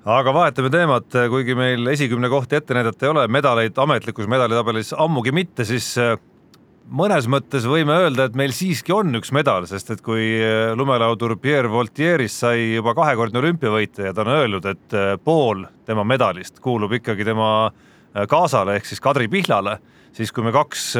[0.05, 5.31] aga vahetame teemat, kuigi meil esikümne kohti ette näidata ei ole, medaleid ametlikus medalitabelis ammugi
[5.35, 6.17] mitte, siis äh,
[6.91, 11.37] mõnes mõttes võime öelda, et meil siiski on üks medal, sest et kui äh, lumelaudur
[11.43, 16.59] Pierre Voltieris sai juba kahekordne olümpiavõitja ja ta on öeldud, et äh, pool tema medalist
[16.63, 17.71] kuulub ikkagi tema
[18.29, 19.79] kaasale ehk siis Kadri Pihlale,
[20.13, 20.91] siis kui me kaks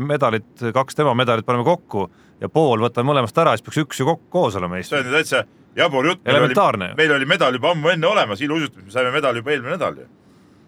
[0.00, 2.06] medalit, kaks tema medalit paneme kokku
[2.40, 4.94] ja pool võtame mõlemast ära, siis peaks üks ju kokku koos olema Eestis.
[4.94, 5.42] see on ju täitsa
[5.76, 6.20] jabur jutt.
[6.24, 6.96] elementaarne ju.
[6.96, 10.08] meil oli medal juba ammu enne olemas, iluuisutamises me saime medali juba eelmine nädal ju.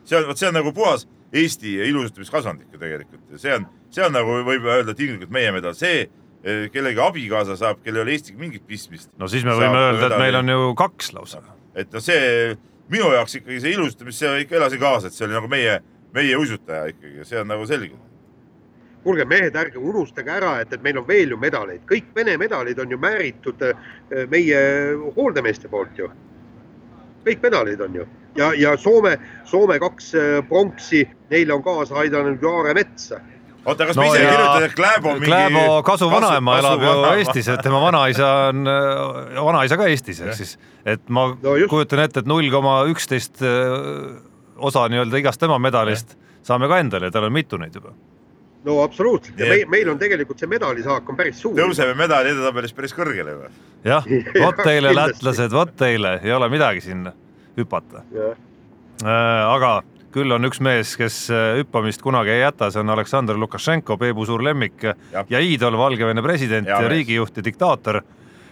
[0.05, 4.05] see on, vot see on nagu puhas Eesti iluuisutamiskasvandik ju tegelikult ja see on, see
[4.07, 8.17] on nagu võib öelda tinglikult meie medal, see eh, kellegi abikaasa saab, kellel ei ole
[8.17, 9.11] Eestiga mingit pistmist.
[9.19, 11.43] no siis me võime öelda, et meil on ju kaks lausa.
[11.75, 12.57] et no see
[12.93, 15.81] minu jaoks ikkagi see iluuisutamine, see ikka elasin kaasa, et see oli nagu meie,
[16.15, 17.99] meie uisutaja ikkagi see on nagu selge
[19.07, 22.79] kuulge mehed, ärge unustage ära, et, et meil on veel ju medaleid, kõik Vene medalid
[22.83, 23.93] on ju määritud äh,
[24.33, 24.61] meie
[25.17, 26.11] hooldemeeste poolt ju.
[27.27, 28.05] kõik medalid on ju
[28.39, 33.21] ja, ja Soome, Soome kaks äh, pronksi, neile on kaasa aidanud ju Aare Metsa
[33.67, 37.15] oota, kas no, me ise kirjutame, et Kläbo mingi Kläbo kasu vanaema elab ju vanaema.
[37.23, 41.71] Eestis, et tema vanaisa on, äh, vanaisa ka Eestis, ehk siis, et ma no, just.
[41.71, 43.43] kujutan ette, et null koma üksteist
[44.57, 46.23] osa nii-öelda igast tema medalist ja.
[46.51, 47.95] saame ka endale ja tal on mitu neid juba
[48.67, 49.39] no absoluutselt.
[49.39, 51.57] Ja meil, meil on tegelikult see medalisaak on päris suur.
[51.59, 53.53] tõuseme medali edetabelis päris kõrgele või?
[53.93, 54.07] jah,
[54.43, 57.07] vot teile lätlased, vot teile, ei ole midagi siin
[57.57, 58.03] hüpata.
[58.17, 59.79] Äh, aga
[60.17, 64.27] küll on üks mees, kes äh, hüppamist kunagi ei jäta, see on Aleksandr Lukašenko, Peebu
[64.29, 68.01] suur lemmik ja, ja iidol, Valgevene president ja, ja riigijuht ja diktaator,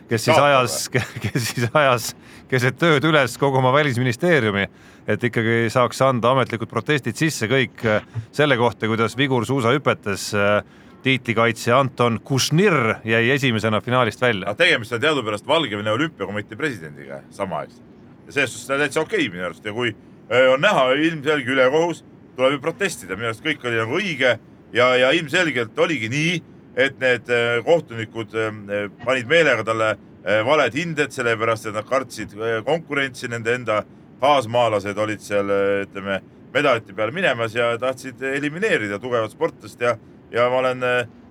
[0.08, 0.88] kes siis ajas,
[1.24, 2.14] kes siis ajas
[2.48, 4.68] keset ööd üles kogu oma välisministeeriumi
[5.08, 10.56] et ikkagi saaks anda ametlikud protestid sisse kõik äh, selle kohta, kuidas vigursuusahüpetes äh,
[11.04, 14.54] tiitlikaitsja Anton Kušnir jäi esimesena finaalist välja.
[14.54, 17.82] tegemist on teadupärast Valgevene olümpiakomitee presidendiga samaaegselt
[18.26, 19.64] ja selles suhtes täitsa okei okay, minu arust.
[19.64, 22.04] Ja kui äh, on näha ilmselge ülekohus,
[22.36, 24.38] tuleb ju protestida, minu arust kõik oli nagu õige
[24.72, 26.40] ja, ja ilmselgelt oligi nii,
[26.76, 27.28] et need
[27.66, 28.32] kohtunikud
[29.04, 29.90] panid meelega talle
[30.46, 32.32] valed hinded, sellepärast et nad kartsid
[32.66, 33.82] konkurentsi nende enda
[34.22, 35.50] kaasmaalased olid seal,
[35.84, 36.20] ütleme,
[36.54, 39.96] medalite peale minemas ja tahtsid elimineerida tugevat sportlast ja,
[40.32, 40.84] ja ma olen,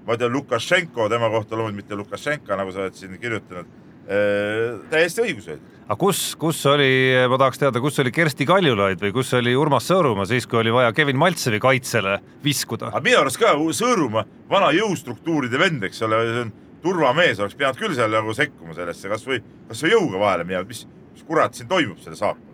[0.07, 3.69] ma tean, Lukašenko tema kohta loomulikult, mitte Lukašenka, nagu sa oled siin kirjutanud
[4.07, 4.81] äh,.
[4.91, 5.72] täiesti õigus oli.
[5.83, 6.89] Aga kus, kus oli,
[7.29, 10.73] ma tahaks teada, kus oli Kersti Kaljulaid või kus oli Urmas Sõõrumaa siis, kui oli
[10.73, 12.93] vaja Kevin Maltsevi kaitsele viskuda?
[12.93, 17.79] aga minu arust ka Sõõrumaa, vana jõustruktuuride vend, eks ole, see on turvamees, oleks pidanud
[17.79, 21.99] küll seal nagu sekkuma sellesse, kasvõi, kasvõi jõuga vahele minema, mis, mis kurat siin toimub
[22.03, 22.52] selle saatma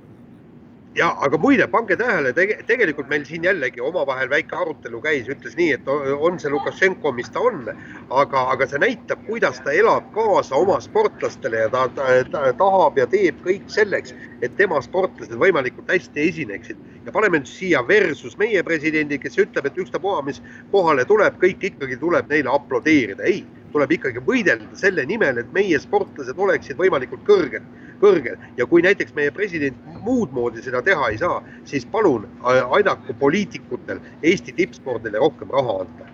[0.96, 5.56] ja aga muide, pange tähele tege,, tegelikult meil siin jällegi omavahel väike arutelu käis, ütles
[5.58, 7.68] nii, et on see Lukašenko, mis ta on,
[8.10, 12.98] aga, aga see näitab, kuidas ta elab kaasa oma sportlastele ja ta, ta, ta tahab
[12.98, 16.88] ja teeb kõik selleks, et tema sportlased võimalikult hästi esineksid.
[17.06, 21.64] ja paneme nüüd siia versus meie presidendi, kes ütleb, et ükstapuha, mis kohale tuleb, kõik
[21.72, 23.24] ikkagi tuleb neile aplodeerida.
[23.24, 27.64] ei, tuleb ikkagi võidelda selle nimel, et meie sportlased oleksid võimalikult kõrged
[28.02, 32.62] kõrgel ja kui näiteks meie president muud moodi seda teha ei saa, siis palun äh,
[32.78, 36.10] aidaku poliitikutel Eesti tippspordile rohkem raha anda.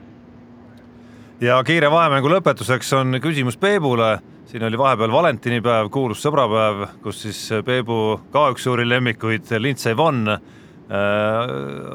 [1.42, 4.20] ja kiire vahemängu lõpetuseks on küsimus Peebule.
[4.46, 10.30] siin oli vahepeal valentinipäev, kuulus sõbrapäev, kus siis Peebu ka üks suuri lemmikuid, Lindsey Vonn
[10.30, 10.40] äh,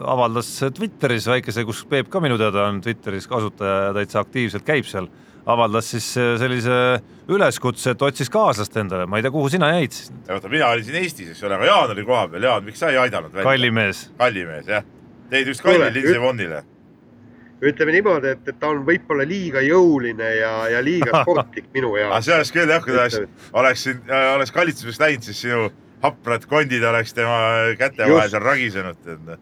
[0.05, 4.85] avaldas Twitteris väikese, kus Peep ka minu teada on Twitteris kasutaja ja täitsa aktiivselt käib
[4.85, 5.09] seal
[5.47, 6.77] avaldas siis äh, sellise
[7.31, 10.11] üleskutse, et otsis kaaslast endale, ma ei tea, kuhu sina jäid siis?
[10.29, 13.01] oota, mina olin siin Eestis, eks ole, aga Jaan oli kohapeal, Jaan, miks sa ei
[13.01, 13.47] aidanud välja?
[13.49, 14.05] kallimees.
[14.19, 14.87] kallimees, jah.
[15.33, 16.63] teid üks kalli Lindsey Vonnile.
[17.61, 22.27] ütleme niimoodi, et, et ta on võib-olla liiga jõuline ja, ja liiga sportlik minu jaoks.
[22.27, 25.69] see oleks küll jah, kui ta oleks, oleks siin, äh, oleks kalitsuseks läinud, siis sinu
[26.03, 27.39] haprad kondid oleks tema
[27.79, 29.41] käte vahel seal ragisenud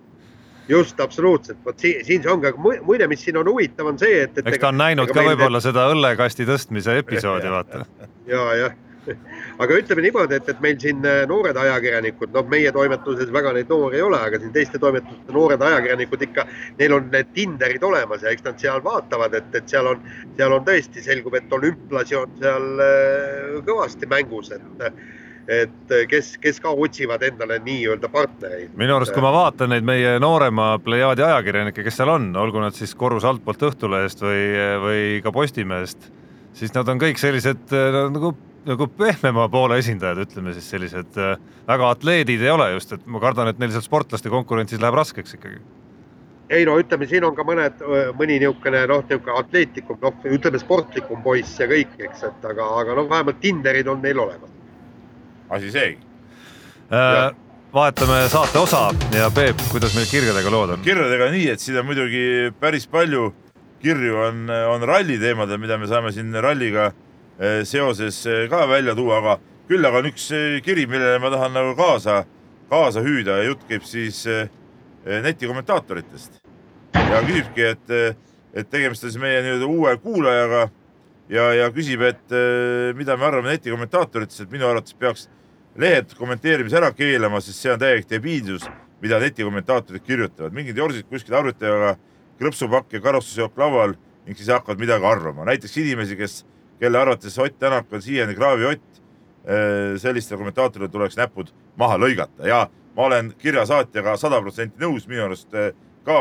[0.68, 4.24] just, absoluutselt, vot siin, siin see ongi, aga muide, mis siin on huvitav, on see,
[4.26, 4.46] et, et.
[4.46, 7.86] eks ta on näinud ka võib-olla seda õllekasti tõstmise episoodi, vaata.
[8.32, 8.76] ja, jah,
[9.58, 13.70] aga ütleme niimoodi, et, et meil siin äh, noored ajakirjanikud, noh, meie toimetuses väga neid
[13.72, 16.46] noori ei ole, aga siin teiste toimetuste noored ajakirjanikud ikka,
[16.80, 20.02] neil on need Tinderid olemas ja eks nad seal vaatavad, et, et seal on,
[20.36, 24.92] seal on tõesti selgub, et olümplasi on seal äh, kõvasti mängus, et
[25.48, 28.74] et kes, kes ka otsivad endale nii-öelda partnereid.
[28.76, 32.76] minu arust, kui ma vaatan neid meie noorema plejaadi ajakirjanikke, kes seal on, olgu nad
[32.76, 34.44] siis korrus altpoolt Õhtulehest või,
[34.84, 36.10] või ka Postimehest,
[36.58, 37.74] siis nad on kõik sellised
[38.12, 38.34] nagu
[38.68, 41.14] nagu pehmema poole esindajad, ütleme siis sellised
[41.68, 45.38] väga atleedid ei ole just, et ma kardan, et neil seal sportlaste konkurentsis läheb raskeks
[45.38, 45.62] ikkagi
[46.50, 47.82] ei no ütleme, siin on ka mõned,
[48.16, 52.96] mõni niisugune noh, niisugune atleetlikum, noh, ütleme sportlikum poiss ja kõik, eks, et aga, aga
[52.96, 54.54] noh, vähemalt Tinderid on neil olemas.
[55.50, 55.98] Asi seegi
[56.92, 57.34] äh,.
[57.74, 60.86] vahetame saate osa ja Peep, kuidas meil kirjadega lood on?
[60.86, 62.24] kirjadega nii, et siin on muidugi
[62.60, 63.32] päris palju
[63.82, 66.90] kirju on, on ralli teemadel, mida me saame siin ralliga
[67.38, 69.36] eh, seoses eh, ka välja tuua, aga
[69.68, 72.22] küll aga on üks eh, kiri, millele ma tahan nagu kaasa,
[72.70, 74.24] kaasa hüüda ja jutt käib siis
[75.08, 76.40] netikommentaatoritest
[76.98, 77.92] ja küsibki, et,
[78.52, 80.66] et tegemist on siis meie nii-öelda uue kuulajaga
[81.28, 82.36] ja, ja küsib, et
[82.98, 85.28] mida me arvame netikommentaatoritest, et minu arvates peaks
[85.78, 88.66] lehed kommenteerimise ära keelama, sest see on täielik debiilsus,
[89.02, 91.94] mida netikommentaatorid kirjutavad, mingid jorsid kuskil arvuti taga,
[92.38, 93.94] krõpsupakk ja karastusjook laual
[94.26, 96.40] ning siis hakkavad midagi arvama, näiteks inimesi, kes,
[96.78, 98.84] kelle arvates Ott Tänak on siiani kraaviott,
[99.98, 101.50] sellistele kommentaatorile tuleks näpud
[101.80, 102.44] maha lõigata.
[102.46, 102.66] Ja
[102.96, 105.54] ma olen kirjasaatjaga sada protsenti nõus, minu arust
[106.08, 106.20] ka,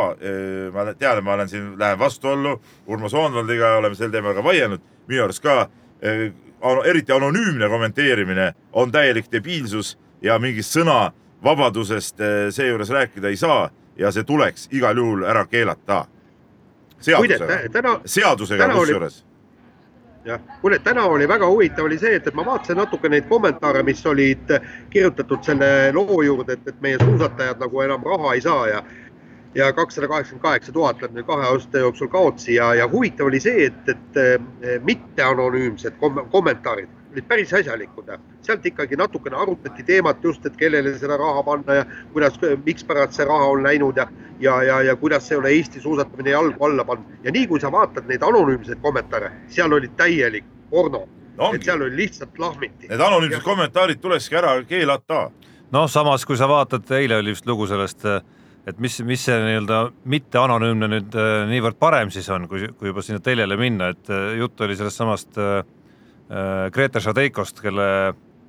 [0.74, 2.58] ma tean, et ma olen siin, lähen vastuollu
[2.88, 5.70] Urmas Oonvaldiga, oleme sel teemal ka vaielnud, minu arust ka
[6.86, 12.22] eriti anonüümne kommenteerimine on täielik debiilsus ja mingist sõnavabadusest
[12.52, 16.06] seejuures rääkida ei saa ja see tuleks igal juhul ära keelata.
[17.00, 19.24] seadusega, seadusega kusjuures
[20.28, 23.84] jah, kuule, täna oli väga huvitav oli see, et, et ma vaatasin natuke neid kommentaare,
[23.84, 24.52] mis olid
[24.90, 28.84] kirjutatud selle loo juurde, et, et meie suusatajad nagu enam raha ei saa ja
[29.58, 33.40] ja kakssada kaheksakümmend kaheksa tuhat läheb nüüd kahe aasta jooksul kaotsi ja, ja huvitav oli
[33.42, 38.12] see, et, et mitteanonüümsed kom kommentaarid olid päris asjalikud.
[38.42, 43.26] sealt ikkagi natukene arutati teemat just, et kellele seda raha panna ja kuidas, mikspärast see
[43.26, 44.08] raha on läinud ja,
[44.40, 47.72] ja, ja, ja kuidas ei ole Eesti suusatamine jalgu alla pannud ja nii kui sa
[47.72, 51.54] vaatad neid anonüümseid kommentaare, seal oli täielik porno no,.
[51.54, 52.88] et seal oli lihtsalt lahmiti.
[52.88, 53.44] Need anonüümsed ja...
[53.44, 55.30] kommentaarid tulekski ära keelata.
[55.72, 58.06] noh, samas kui sa vaatad, eile oli vist lugu sellest
[58.68, 59.80] et mis, mis see nii-öelda
[60.12, 64.12] mitte anonüümne nüüd äh, niivõrd parem siis on, kui, kui juba sinna teljele minna, et
[64.12, 65.60] äh, jutt oli sellest samast äh,
[66.28, 67.90] äh Grete Šadeikost, kelle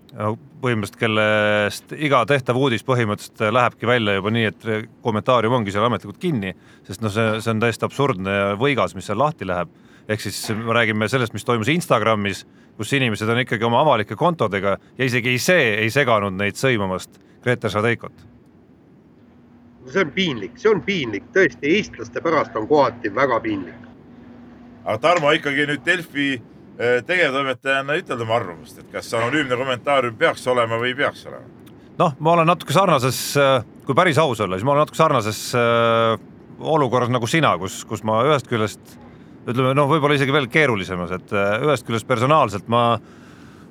[0.08, 4.64] põhimõtteliselt, kellest iga tehtav uudis põhimõtteliselt lähebki välja juba nii, et
[5.04, 6.54] kommentaarium ongi seal ametlikult kinni,
[6.86, 9.68] sest noh, see, see on täiesti absurdne ja võigas, mis seal lahti läheb.
[10.08, 12.46] ehk siis me räägime sellest, mis toimus Instagramis,
[12.80, 17.68] kus inimesed on ikkagi oma avalike kontodega ja isegi see ei seganud neid sõimamast Grete
[17.68, 18.37] Šadeikot
[19.92, 23.86] see on piinlik, see on piinlik, tõesti, eestlaste pärast on kohati väga piinlik.
[24.84, 30.46] aga Tarmo ikkagi nüüd Delfi eh, tegevtoimetajana ütled oma arvamust, et kas anonüümne kommentaarium peaks
[30.46, 31.44] olema või ei peaks olema?
[31.98, 35.42] noh, ma olen natuke sarnases, eh, kui päris aus olla, siis ma olen natuke sarnases
[35.58, 36.16] äh,
[36.58, 38.98] olukorras nagu sina, kus, kus ma ühest küljest
[39.48, 42.98] ütleme noh, võib-olla isegi veel keerulisemas, et ühest küljest personaalselt ma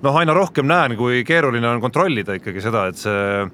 [0.02, 3.46] noh, aina rohkem näen, kui keeruline on kontrollida ikkagi seda, et see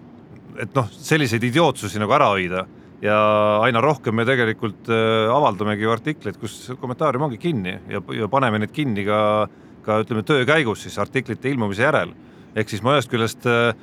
[0.62, 2.66] et noh, selliseid idiootsusi nagu ära hoida.
[3.04, 3.18] Ja
[3.66, 8.62] aina rohkem me tegelikult äh, avaldamegi ju artikleid, kus kommentaarium ongi kinni ja, ja paneme
[8.64, 9.18] neid kinni ka,
[9.84, 12.14] ka ütleme töö käigus siis artiklite ilmumise järel.
[12.56, 13.74] ehk siis ma ühest küljest äh,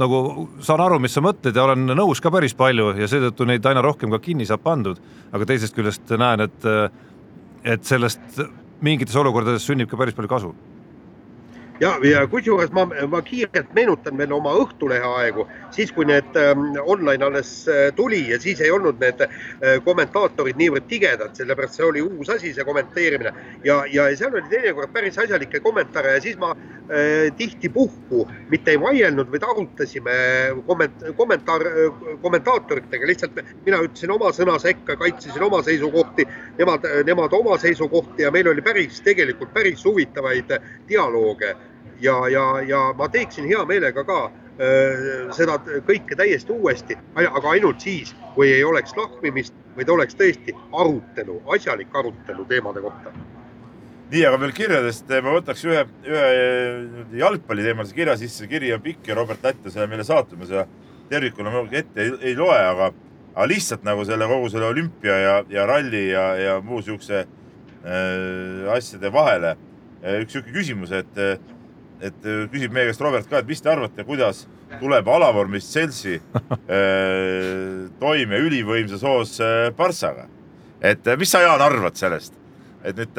[0.00, 3.66] nagu saan aru, mis sa mõtled ja olen nõus ka päris palju ja seetõttu neid
[3.66, 5.00] aina rohkem ka kinni saab pandud,
[5.32, 6.88] aga teisest küljest näen, et, äh,
[7.76, 8.40] et sellest
[8.80, 10.54] mingites olukordades sünnib ka päris palju kasu
[11.80, 16.74] ja, ja kusjuures ma, ma kiirelt meenutan veel oma Õhtulehe aegu, siis kui need ähm,
[16.80, 21.86] online alles äh, tuli ja siis ei olnud need äh, kommentaatorid niivõrd tigedad, sellepärast see
[21.86, 23.32] oli uus asi, see kommenteerimine.
[23.64, 28.74] Ja, ja seal oli teinekord päris asjalikke kommentaare ja siis ma äh, tihti puhku mitte
[28.74, 30.18] ei vaielnud, vaid arutasime
[30.68, 31.64] komment-, kommentaar,
[32.22, 36.28] kommentaatoritega, lihtsalt mina ütlesin oma sõna sekka, kaitsesin oma seisukohti,
[36.58, 40.58] nemad, nemad oma seisukohti ja meil oli päris, tegelikult päris huvitavaid
[40.88, 41.44] dialoog
[42.00, 47.82] ja, ja, ja ma teeksin hea meelega ka äh, seda kõike täiesti uuesti, aga ainult
[47.84, 53.12] siis, kui ei oleks lahmimist, vaid oleks tõesti arutelu, asjalik arutelu teemade kohta.
[54.10, 59.14] nii, aga veel kirjadest ma võtaks ühe, ühe jalgpalliteemalise kirja sisse, kiri on pikk ja
[59.14, 60.66] Robert Lätte selle meile saatma, seda
[61.10, 62.90] tervikuna ma ette ei, ei loe, aga,
[63.34, 68.74] aga lihtsalt nagu selle kogu selle olümpia ja, ja ralli ja, ja muu siukse äh,
[68.74, 69.56] asjade vahele.
[70.00, 71.18] Üks sihuke küsimus, et
[72.00, 74.44] et äh, küsib meie käest Robert ka, et mis te arvate, kuidas
[74.80, 79.36] tuleb alavormist Chelsea äh, toime ülivõimsas hoos
[79.76, 80.26] Barssaga.
[80.80, 82.36] Äh, et mis sa, Jaan, arvad sellest?
[82.80, 83.10] et nüüd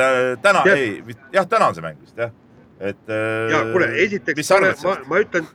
[0.42, 2.32] täna, ei, jah, täna on see mäng vist jah,
[2.82, 3.12] et.
[3.54, 4.50] ja kuule, esiteks
[4.82, 5.46] ma, ma ütlen,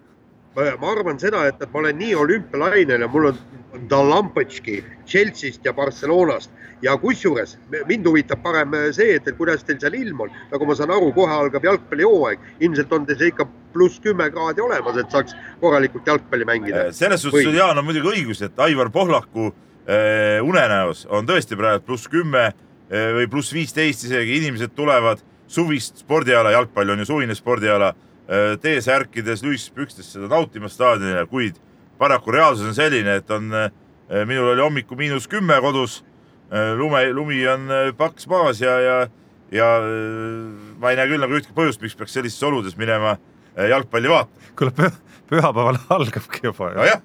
[0.54, 3.40] ma arvan seda, et, ma olen nii olümpialainel ja mul on
[3.90, 4.76] Dalampõtski
[5.10, 7.56] Chelsea'st ja Barcelonast ja kusjuures
[7.88, 11.32] mind huvitab parem see, et kuidas teil seal ilm on, nagu ma saan aru, kohe
[11.32, 16.48] algab jalgpallihooaeg, ilmselt on teil see ikka pluss kümme kraadi olemas, et saaks korralikult jalgpalli
[16.48, 16.90] mängida.
[16.92, 19.52] selles suhtes sul Jaan on muidugi õigus, et Aivar Pohlaku
[20.42, 22.50] unenäos on tõesti praegu pluss kümme
[22.90, 27.94] või pluss viisteist isegi, inimesed tulevad suvist spordiala, jalgpall on ju suvine spordiala,
[28.62, 31.60] T-särkides, luispükstes seda nautimas staadionile, kuid
[31.98, 33.52] paraku reaalsus on selline, et on,
[34.26, 36.00] minul oli hommikul miinus kümme kodus,
[36.78, 38.98] lume, lumi on paks maas ja, ja,
[39.54, 39.70] ja
[40.78, 43.16] ma ei näe küll nagu ühtki põhjust, miks peaks sellistes oludes minema
[43.56, 44.52] jalgpalli vaatama.
[44.58, 44.90] kuule,
[45.30, 46.70] pühapäeval algabki juba.
[46.76, 47.02] nojah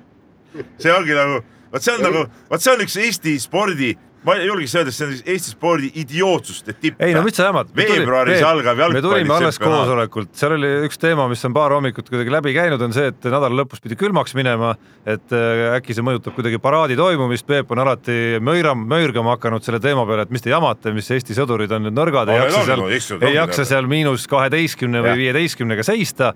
[0.82, 1.40] see ongi nagu,
[1.72, 3.94] vot see on nagu, vot see on üks Eesti spordi
[4.26, 7.00] ma julgeks öelda, see on Eesti spordi idiootsuste tipp.
[7.00, 7.70] ei no mis sa jamad.
[7.76, 8.98] veebruaris algab jalgpalli.
[8.98, 12.82] me tulime alles koosolekult, seal oli üks teema, mis on paar hommikut kuidagi läbi käinud,
[12.84, 14.74] on see, et nädala lõpus pidi külmaks minema.
[15.08, 19.80] et äh, äkki see mõjutab kuidagi paraadi toimumist, Peep on alati möiram, möirgama hakanud selle
[19.80, 23.24] teema peale, et mis te jamate, mis Eesti sõdurid on nüüd nõrgad, ei jaksa seal,
[23.24, 26.34] ei jaksa seal miinus kaheteistkümne või viieteistkümnega seista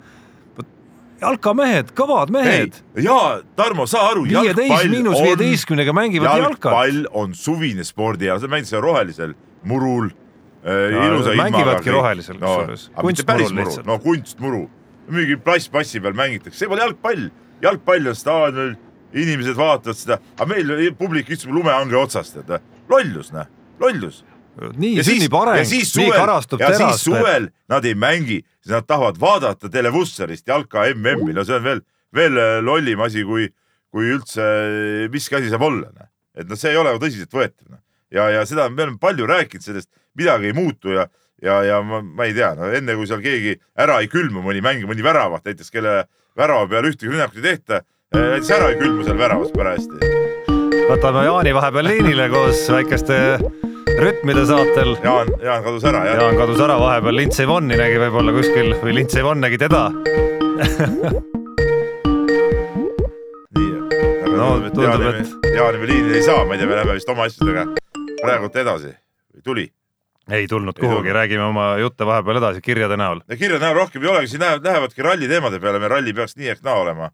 [1.21, 2.79] jalkamehed, kõvad mehed.
[3.01, 3.19] ja
[3.57, 4.25] Tarmo, saa aru.
[4.29, 6.71] viieteist miinus viieteistkümnega mängivad jalkat.
[6.73, 9.35] jalgpall on suvine spordiala, sa mängid seal rohelisel
[9.65, 10.11] murul
[10.65, 10.91] äh,.
[10.91, 11.51] ilusa ilmaga.
[11.51, 13.87] mängivadki rohelisel kusjuures no,, kunstmurul lihtsalt.
[13.87, 14.65] no kunstmuru,
[15.09, 17.31] mingi plastmassi peal mängitakse, see pole jalgpall,
[17.65, 18.77] jalgpall on staadionil,
[19.15, 22.57] inimesed vaatavad seda, aga meil publik istub lumehange otsas, tead,
[22.91, 23.47] lollus, noh,
[23.81, 26.79] lollus nii sünnib areng, nii karastub teras.
[26.81, 31.59] ja siis suvel nad ei mängi, siis nad tahavad vaadata televusserist jalka MM-i, no see
[31.59, 31.83] on veel,
[32.15, 33.49] veel äh, lollim asi, kui,
[33.95, 34.47] kui üldse
[35.13, 35.91] miski asi saab olla.
[35.91, 36.11] Noh.
[36.39, 37.83] et noh, see ei ole tõsiseltvõetav no..
[38.15, 41.09] ja, ja seda me oleme palju rääkinud sellest, midagi ei muutu ja,
[41.43, 44.63] ja, ja ma, ma ei tea, no enne kui seal keegi ära ei külmu, mõni
[44.65, 46.05] mängija, mõni väravat näiteks, kelle
[46.39, 47.83] värava peale ühtegi rünnakut ei tehta,
[48.15, 50.15] äh, näiteks ära ei külmu seal väravas parajasti.
[50.89, 53.23] võtame Jaani vahepeal liinile koos väikeste
[54.01, 54.97] rütmide saatel.
[55.05, 56.19] Jaan, Jaan kadus ära, jah?
[56.23, 59.83] Jaan kadus ära vahepeal, Lindsey Vonni nägi võib-olla kuskil või Lindsey Vonn nägi teda
[63.55, 63.71] nii,
[64.25, 66.99] aga no, tundub, Jaani, et Jaani me liinile ei saa, ma ei tea, me läheme
[66.99, 67.63] vist oma asjadega
[68.21, 68.93] praegult edasi.
[69.45, 69.67] tuli?
[70.31, 73.23] ei tulnud kuhugi, räägime oma jutte vahepeal edasi kirjade näol.
[73.39, 76.55] kirjade näol rohkem ei olegi, siin lähevad, lähevadki ralli teemade peale, meil ralli peaks nii
[76.55, 77.11] ehk naa olema,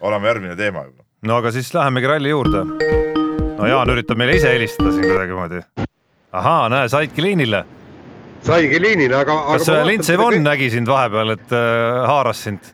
[0.00, 1.04] olema järgmine teema juba.
[1.28, 2.64] no aga siis lähemegi ralli juurde.
[3.56, 5.64] no Jaan üritab meile ise helistada siin kuidagimoodi
[6.32, 7.64] ahaa, näe, saidki liinile.
[8.42, 9.34] saigi liinile, aga.
[9.52, 10.46] kas Lindsey Vonn kõik...
[10.46, 12.72] nägi sind vahepeal, et äh, haaras sind?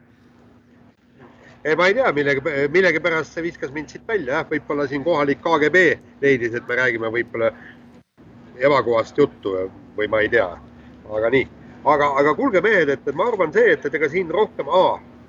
[1.65, 5.43] ei, ma ei tea, millegi, millegipärast see viskas mind siit välja, jah, võib-olla siin kohalik
[5.45, 5.85] KGB
[6.23, 7.53] leidis, et me räägime võib-olla
[8.59, 9.55] ebakohast juttu
[9.99, 10.49] või ma ei tea,
[11.19, 11.49] aga nii.
[11.85, 14.71] aga, aga kuulge, mehed, et ma arvan see, et, et ega siin rohkem,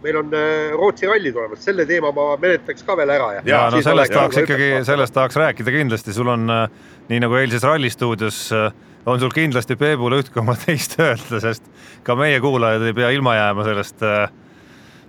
[0.03, 3.43] meil on äh, Rootsi ralli tulemas, selle teema ma menetleks ka veel ära ja.
[3.47, 6.65] ja no sellest tahaks ikkagi, sellest tahaks rääkida kindlasti, sul on äh,
[7.11, 8.69] nii nagu eilses Ralli stuudios äh,
[9.09, 11.67] on sul kindlasti Peebule üht koma teist öelda, sest
[12.07, 14.05] ka meie kuulajad ei pea ilma jääma sellest,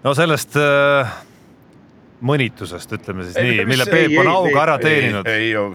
[0.04, 0.58] no sellest
[2.20, 5.28] mõnitusest, ütleme siis ei, nii, mille Peep on auga ära teeninud.
[5.30, 5.68] ei, ei,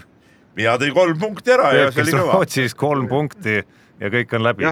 [0.58, 2.36] mina tõin kolm punkti ära Peep, ja see oli kõva.
[2.40, 4.68] Rootsis kolm punkti ja kõik on läbi.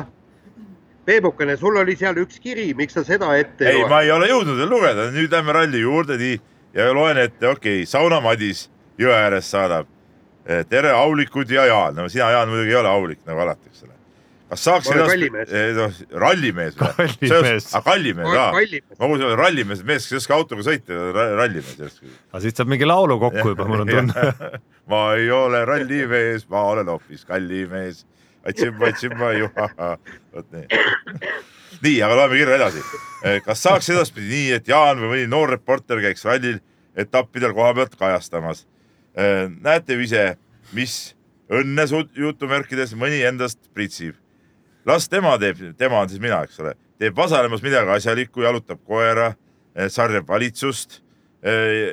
[1.05, 3.85] Peebukene, sul oli seal üks kiri, miks sa seda ette ei loe?
[3.85, 6.39] ei, ma ei ole jõudnud veel lugeda, nüüd lähme ralli juurde, nii,
[6.77, 8.69] ja loen ette, okei okay,, Sauna Madis
[9.01, 9.91] jõe ääres saadab
[10.45, 13.87] Eh, tere, aulikud ja Jaan, no sina, Jaan, muidugi ei ole aulik nagu alati, eks
[13.87, 13.95] ole.
[14.53, 16.91] kas saaks ennast, eh, noh, rallimees või?
[16.99, 17.69] kallimees.
[17.73, 18.45] aga kallimees ka.
[19.01, 20.99] ma kuulsin, rallimees, mees, kes ei oska autoga sõita,
[21.39, 21.97] rallimees.
[22.29, 24.61] aga siit saab mingi laulu kokku juba, mul on tunne
[24.93, 28.05] ma ei ole rallimees, ma olen hoopis kallimees.
[28.45, 29.97] Atsimba, atsimba, juha,
[30.35, 30.83] vot nii.
[31.85, 32.85] nii, aga loeme kirja edasi.
[33.25, 36.61] Eh, kas saaks edaspidi nii, et Jaan või mõni noor reporter käiks rallil
[36.97, 38.67] etappidel koha pealt kajastamas
[39.19, 40.23] Äh, näete ju ise,
[40.75, 41.15] mis
[41.53, 41.85] õnne
[42.19, 44.17] jutumärkides mõni endast pritsib.
[44.85, 49.37] las tema teeb, tema on siis mina, eks ole, teeb Vasalemmas midagi asjalikku, jalutab koera,
[49.77, 51.01] äh, sarjab valitsust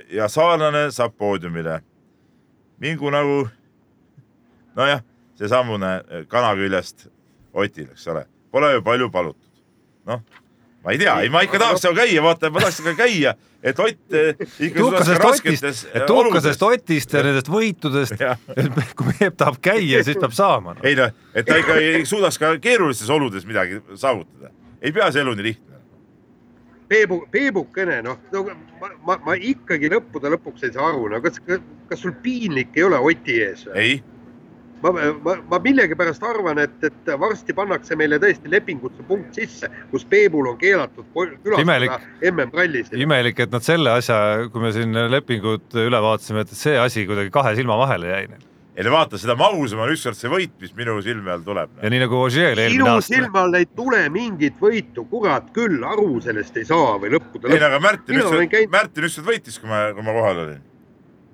[0.10, 1.82] ja saarlane saab poodiumile.
[2.80, 3.50] mingu nagu,
[4.76, 5.04] nojah,
[5.42, 5.96] seesamune
[6.30, 7.10] kana küljest
[7.52, 8.24] Otil, eks ole,
[8.54, 9.50] pole ju palju palutud.
[10.08, 10.22] noh
[10.84, 13.34] ma ei tea, ei ma ikka tahaks seal käia, vaata, ma tahaks ikka käia,
[13.64, 18.22] et Ott eh, ikka tuhkasest Otist, et tuhkasest Otist ja nendest võitudest,
[18.56, 20.86] et kui Peep tahab käia, siis peab saama no..
[20.88, 24.50] ei noh, et ta ikka ei suudaks ka keerulistes oludes midagi saavutada.
[24.82, 25.68] ei pea see elu nii lihtne.
[26.92, 28.42] Peebu, Peebukene, noh no,
[28.82, 32.90] ma, ma, ma ikkagi lõppude lõpuks ei saa aru, no kas, kas sul piinlik ei
[32.90, 34.02] ole Oti ees ei
[34.84, 34.92] ma,
[35.24, 40.52] ma, ma millegipärast arvan, et, et varsti pannakse meile tõesti lepingusse punkt sisse, kus Peebul
[40.54, 42.00] on keelatud külastada
[42.32, 42.94] MM-rallis.
[42.98, 47.34] imelik, et nad selle asja, kui me siin lepingud üle vaatasime, et see asi kuidagi
[47.34, 48.26] kahe silma vahele jäi
[48.72, 51.74] ei no vaata, seda magusam on ükskord see võit, mis minu silme all tuleb.
[51.84, 53.10] ja nii nagu Ožeel eelmine aasta.
[53.10, 57.50] sinu silme all ei tule mingit võitu, kurat küll, aru sellest ei saa või lõppude
[57.50, 57.58] lõpuks.
[57.58, 58.56] ei no aga Märtin ükskord.
[58.72, 60.64] Märtin ükskord võitis, kui ma, kui ma kohal olin.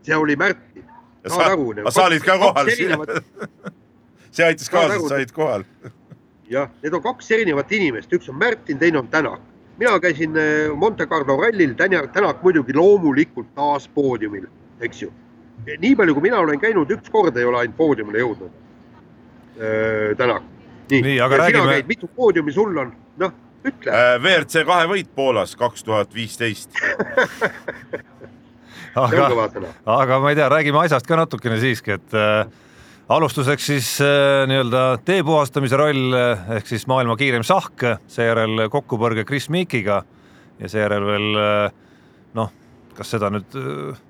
[0.08, 0.87] see oli Märtin
[1.26, 2.68] aga sa olid ka kohal
[4.38, 5.64] see aitas kaasa, et sa olid kohal.
[6.50, 9.42] jah, need on kaks erinevat inimest, üks on Märtin, teine on Tänak.
[9.78, 14.48] mina käisin äh, Monte Carlo rallil, Tänak muidugi loomulikult taas poodiumil,
[14.82, 15.12] eks ju.
[15.66, 18.54] nii palju, kui mina olen käinud, üks kord ei ole ainult poodiumile jõudnud.
[19.58, 20.44] Äh, Tänak.
[20.92, 21.74] nii, nii, aga räägime.
[21.74, 23.34] Käid, mitu poodiumi sul on, noh,
[23.66, 24.16] ütle äh,.
[24.22, 26.78] WRC kahe võit Poolas kaks tuhat viisteist
[28.98, 29.28] aga,
[29.98, 32.46] aga ma ei tea, räägime asjast ka natukene siiski, et äh,
[33.14, 39.26] alustuseks siis äh, nii-öelda tee puhastamise roll äh, ehk siis maailma kiirem šahk, seejärel kokkupõrge
[39.28, 40.02] Chris Meekiga
[40.60, 41.78] ja seejärel veel äh,
[42.38, 42.52] noh,
[42.98, 44.04] kas seda nüüd äh,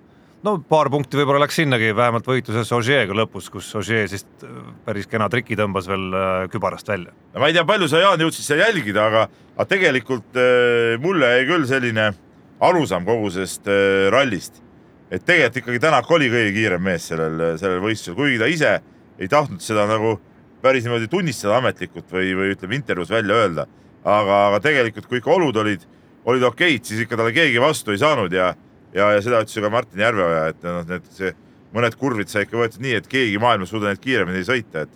[0.48, 5.10] no paar punkti võib-olla läks sinnagi, vähemalt võitluses Ogier'ga lõpus, kus Ogier siis äh, päris
[5.12, 7.16] kena triki tõmbas veel äh, kübarast välja.
[7.34, 10.42] no ma ei tea, palju sa, Jaan, jõudsid seda jälgida, aga, aga tegelikult
[11.04, 12.12] mulle jäi küll selline
[12.64, 13.68] arusaam kogu sellest
[14.14, 14.64] rallist
[15.12, 18.74] et tegelikult ikkagi Tänak oli kõige kiirem mees sellel, sellel võistlusel, kuigi ta ise
[19.18, 20.18] ei tahtnud seda nagu
[20.62, 23.68] päris niimoodi tunnistada ametlikult või, või ütleme intervjuus välja öelda.
[24.08, 25.82] aga, aga tegelikult, kui ikka olud olid,
[26.26, 28.54] olid okeid, siis ikka talle keegi vastu ei saanud ja,
[28.94, 31.34] ja, ja seda ütles ju ka Martin Järveoja, et noh, need see
[31.76, 34.94] mõned kurvid sai ikka võetud nii, et keegi maailmas suuda neid kiiremini sõita, et,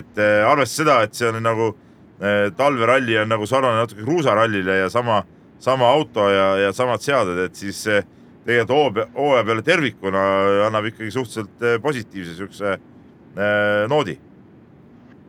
[0.00, 4.80] et äh, arvestades seda, et see on nagu äh, talveralli on nagu sarnane natuke kruusarallile
[4.80, 5.22] ja sama,
[5.62, 8.02] sama auto ja, ja samad seaded, et siis äh,
[8.46, 10.26] tegelikult hooaja peale tervikuna
[10.66, 14.16] annab ikkagi suhteliselt eh, positiivse siukse eh, noodi.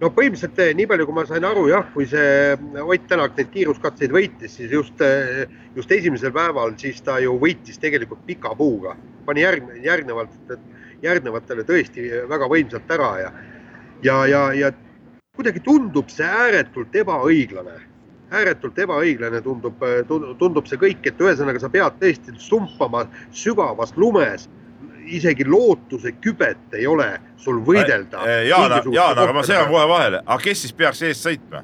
[0.01, 3.51] no põhimõtteliselt eh, nii palju, kui ma sain aru jah, kui see Ott Tänak neid
[3.53, 5.03] kiiruskatseid võitis, siis just,
[5.77, 8.97] just esimesel päeval, siis ta ju võitis tegelikult pika puuga,
[9.27, 10.57] pani järg, järgnevalt,
[11.03, 13.31] järgnevatele tõesti väga võimsalt ära ja,
[14.03, 14.73] ja, ja, ja
[15.37, 17.92] kuidagi tundub see ääretult ebaõiglane
[18.33, 19.83] ääretult ebaõiglane tundub,
[20.39, 24.49] tundub see kõik, et ühesõnaga sa pead tõesti sumpama sügavas lumes.
[25.03, 28.21] isegi lootuse kübet ei ole sul võidelda.
[28.47, 31.63] Jaan, Jaan, aga ma segan kohe vahele, aga kes siis peaks eest sõitma?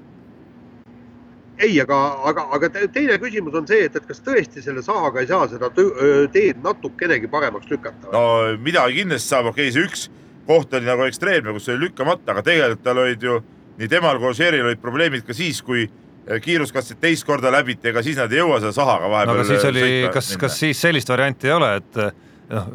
[1.60, 1.96] ei, aga,
[2.30, 5.70] aga, aga teine küsimus on see, et, et kas tõesti selle sahaga ei saa seda
[5.76, 8.12] teed natukenegi paremaks lükata?
[8.14, 10.06] no midagi kindlasti saab, okei okay,, see üks
[10.50, 13.40] koht oli nagu ekstreemne, kus oli lükkamata, aga tegelikult tal olid ju
[13.80, 15.86] nii temal kui Ožeeril olid probleemid ka siis, kui
[16.44, 19.34] kiiruskatset teist korda läbiti, ega siis nad ei jõua selle sahaga vahepeal.
[19.34, 22.00] no aga siis oli, kas, kas siis sellist varianti ei ole, et
[22.54, 22.72] noh,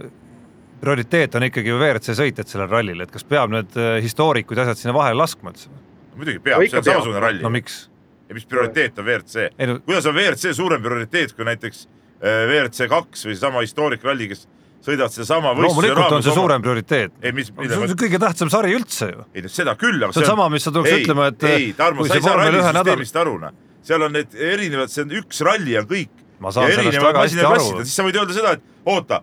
[0.84, 4.66] prioriteet on ikkagi ju WRC sõitjad sellel rallil, et kas peab need äh, historikud ja
[4.66, 5.72] asjad sinna vahele laskma üldse?
[6.14, 7.42] muidugi peab, see on samasugune ralli.
[7.44, 7.84] no miks?
[8.28, 9.48] ja mis prioriteet on WRC?
[9.70, 9.78] No...
[9.86, 14.46] kuidas on WRC suurem prioriteet kui näiteks äh, WRC kaks või seesama historikralli, kes
[14.84, 17.14] sõidavad sedasama loomulikult on see suurem prioriteet.
[17.22, 19.26] see on kõige tähtsam sari üldse ju.
[19.34, 21.72] ei no seda küll, aga see on sama, mis sa tuleks ei, ütlema, et ei,
[21.78, 23.56] Tarmo, sa ei saa rallisüsteemist aru, noh.
[23.84, 26.22] seal on need erinevad, see on üks ralli on kõik.
[26.44, 27.66] ma saan sellest väga hästi aru.
[27.82, 29.20] siis sa võid öelda seda, et oota,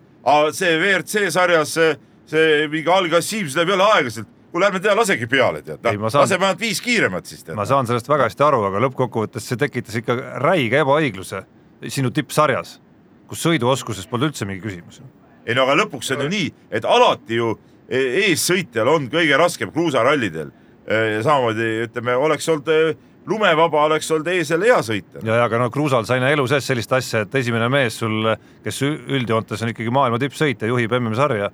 [0.58, 1.78] see WRC sarjas
[2.32, 5.86] see mingi algas Siim, see läheb jälle aeglaselt kuule, ärme tea, lasegi peale, tead.
[5.86, 7.46] laseme ainult viis kiiremat siis.
[7.56, 11.44] ma saan sellest väga hästi aru, aga lõppkokkuvõttes see tekitas ikka räige ebaõigluse
[11.88, 12.76] sinu tippsarjas,
[13.30, 15.00] kus sõiduoskuses polnud üldse mingi küsimus
[15.46, 17.54] ei no aga lõpuks on ju nii, et alati ju
[17.88, 20.52] e, eessõitjal on kõige raskem kruusarallidel.
[20.82, 22.78] E, samamoodi ütleme, oleks olnud e,
[23.28, 25.22] lumevaba, oleks olnud eesel hea sõita.
[25.22, 28.32] ja, ja aga no kruusal sai elu sees sellist asja, et esimene mees sul,
[28.64, 31.52] kes üldjoontes on ikkagi maailma tippsõitja, juhib MM-sarja,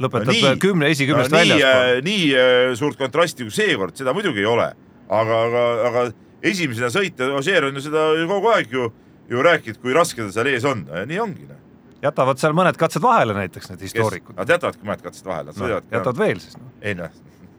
[0.00, 2.00] lõpetab no kümne, esikümnest no, väljas.
[2.06, 4.70] nii suurt kontrasti kui seekord, seda muidugi ei ole,
[5.12, 6.06] aga, aga, aga
[6.40, 8.88] esimesena sõita, Ožeer on ju seda kogu aeg ju,
[9.28, 11.61] ju rääkinud, kui raske ta seal ees on, nii ongi noh
[12.02, 14.36] jätavad seal mõned katsed vahele näiteks need historikud.
[14.38, 15.94] Nad jätavadki mõned katsed vahele, nad sõidavad no,.
[15.98, 16.72] jätavad veel siis no..
[16.82, 17.12] ei noh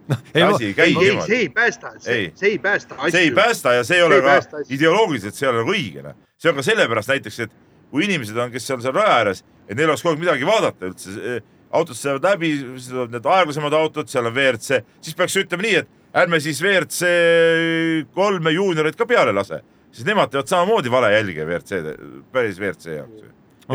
[0.09, 1.27] no, ei, asi ei käi niimoodi.
[1.27, 3.11] see ei päästa, see, ei päästa asju.
[3.11, 6.03] see ei päästa ja see ei ole see ka ideoloogiliselt, see ei ole nagu õige.
[6.03, 6.19] Noh.
[6.37, 7.57] see on ka sellepärast näiteks, et
[7.91, 10.89] kui inimesed on, kes seal seal raja ääres, et neil oleks kogu aeg midagi vaadata
[10.89, 12.53] üldse, eh, autod sõidavad läbi,
[13.13, 17.13] need aeglasemad autod, seal on WRC, siis peaks ütlema nii, et ärme siis WRC
[18.17, 19.61] kolme juuniorit ka peale lase,
[19.93, 21.95] siis nemad teevad samamoodi valejälge WRC,
[22.33, 23.31] päris WRC jaoks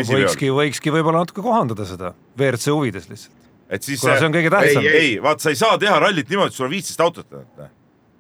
[0.06, 3.50] võikski, võikski võib-olla natuke kohandada seda WRC huvides lihtsalt.
[3.68, 4.86] et siis kuna see on kõige tähtsam.
[4.86, 7.38] ei, ei, vaat sa ei saa teha rallit niimoodi, et sul on viisteist autot.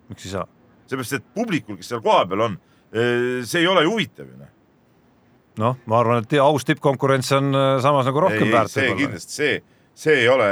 [0.08, 0.46] miks ei saa?
[0.88, 2.60] seepärast, et publikul, kes seal kohapeal on,
[2.92, 4.54] eh, see ei ole ju huvitav ju noh.
[5.64, 8.72] noh, ma arvan, et aus tippkonkurents on eh, samas nagu rohkem väärt.
[8.72, 9.60] see kindlasti, see,
[9.94, 10.48] see ei ole,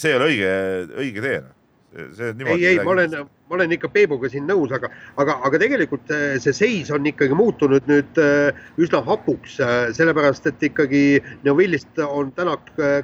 [0.00, 0.56] see ei ole õige,
[1.04, 1.54] õige tee noh
[1.96, 2.64] see niimoodi.
[2.64, 3.16] ei, ei, ma olen,
[3.48, 4.90] ma olen ikka Peebuga siin nõus, aga,
[5.22, 10.48] aga, aga tegelikult äh, see seis on ikkagi muutunud nüüd äh, üsna hapuks, äh, sellepärast
[10.50, 11.04] et ikkagi
[11.46, 12.56] Neuvillist on täna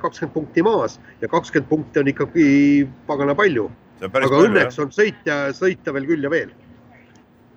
[0.03, 2.49] kakskümmend punkti maas ja kakskümmend punkti on ikkagi
[3.07, 3.71] pagana palju.
[4.03, 4.85] aga palju, õnneks jah.
[4.85, 6.51] on sõitja, sõita veel küll ja veel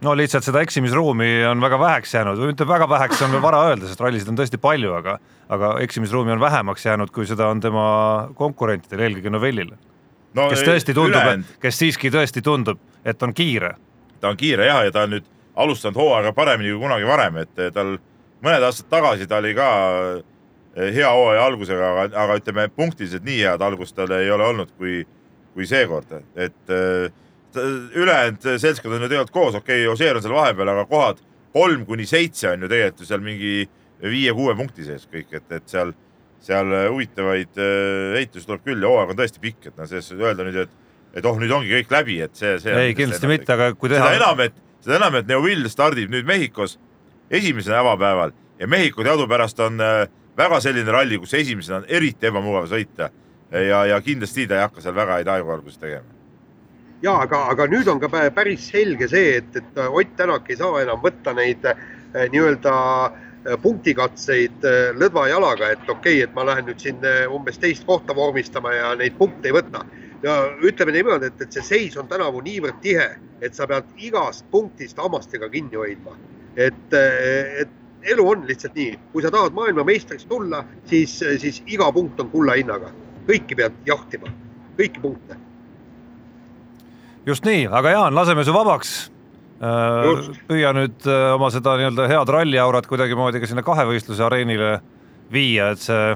[0.06, 3.64] no lihtsalt seda eksimisruumi on väga väheks jäänud või mitte väga väheks, on veel vara
[3.72, 5.18] öelda, sest rallisid on tõesti palju, aga
[5.50, 7.88] aga eksimisruumi on vähemaks jäänud, kui seda on tema
[8.38, 9.74] konkurentidel, eelkõige Novellil
[10.36, 10.50] no,.
[10.52, 13.76] kes tõesti tundub kes siiski tõesti tundub, et on kiire.
[14.22, 17.66] ta on kiire jah, ja ta on nüüd alustanud hooaega paremini kui kunagi varem, et
[17.74, 17.98] tal
[18.44, 19.70] mõned aastad tagasi ta oli ka
[20.76, 24.74] eh, hea hooaja algusega, aga, aga ütleme punktiliselt nii head algust tal ei ole olnud
[24.78, 25.04] kui,
[25.54, 26.76] kui seekord, et
[27.96, 31.22] ülejäänud seltskond on ju tegelikult koos, okei okay,, Ožeer on seal vahepeal, aga kohad
[31.56, 33.54] kolm kuni seitse on ju tegelikult ju seal mingi
[34.04, 35.94] viie-kuue punkti sees kõik, et, et seal,
[36.46, 40.48] seal huvitavaid äh, heitusi tuleb küll ja hooaeg on tõesti pikk, et noh, selles öelda
[40.48, 40.74] nüüd, et,
[41.18, 42.76] et oh, nüüd ongi kõik läbi, et see, see.
[42.82, 44.06] ei, kindlasti mitte, aga kui teha.
[44.06, 46.78] seda enam, et, seda enam, et Neuvill stardib nüüd Mehhikos
[47.34, 50.04] esimesel avapäeval ja Mehhiko teadupärast on äh,
[50.38, 53.10] väga selline ralli, kus esimesena on eriti ebamugav sõita
[53.52, 56.16] ja, ja kindlasti ta ei hakka seal väga häid aeguarvusi tegema
[57.04, 60.82] ja aga, aga nüüd on ka päris selge see, et, et Ott Tänak ei saa
[60.84, 61.66] enam võtta neid
[62.32, 63.25] nii-öelda eh,
[63.62, 68.16] punktikatseid eh, lõdva jalaga, et okei okay,, et ma lähen nüüd siin umbes teist kohta
[68.16, 69.86] vormistama ja neid punkte ei võta.
[70.24, 70.36] ja
[70.66, 73.10] ütleme niimoodi, et, et see seis on tänavu niivõrd tihe,
[73.41, 76.18] et sa pead igast punktist hammastega kinni hoidma.
[76.56, 77.70] et, et
[78.14, 82.58] elu on lihtsalt nii, kui sa tahad maailmameistriks tulla, siis, siis iga punkt on kulla
[82.58, 82.93] hinnaga,
[83.28, 84.32] kõiki pead jahtima,
[84.78, 85.38] kõiki punkte
[87.26, 88.96] just nii, aga Jaan, laseme su vabaks.
[89.66, 94.72] Äh, püüa nüüd äh, oma seda nii-öelda head ralliaurat kuidagimoodi ka sinna kahevõistluse areenile
[95.32, 96.09] viia, et see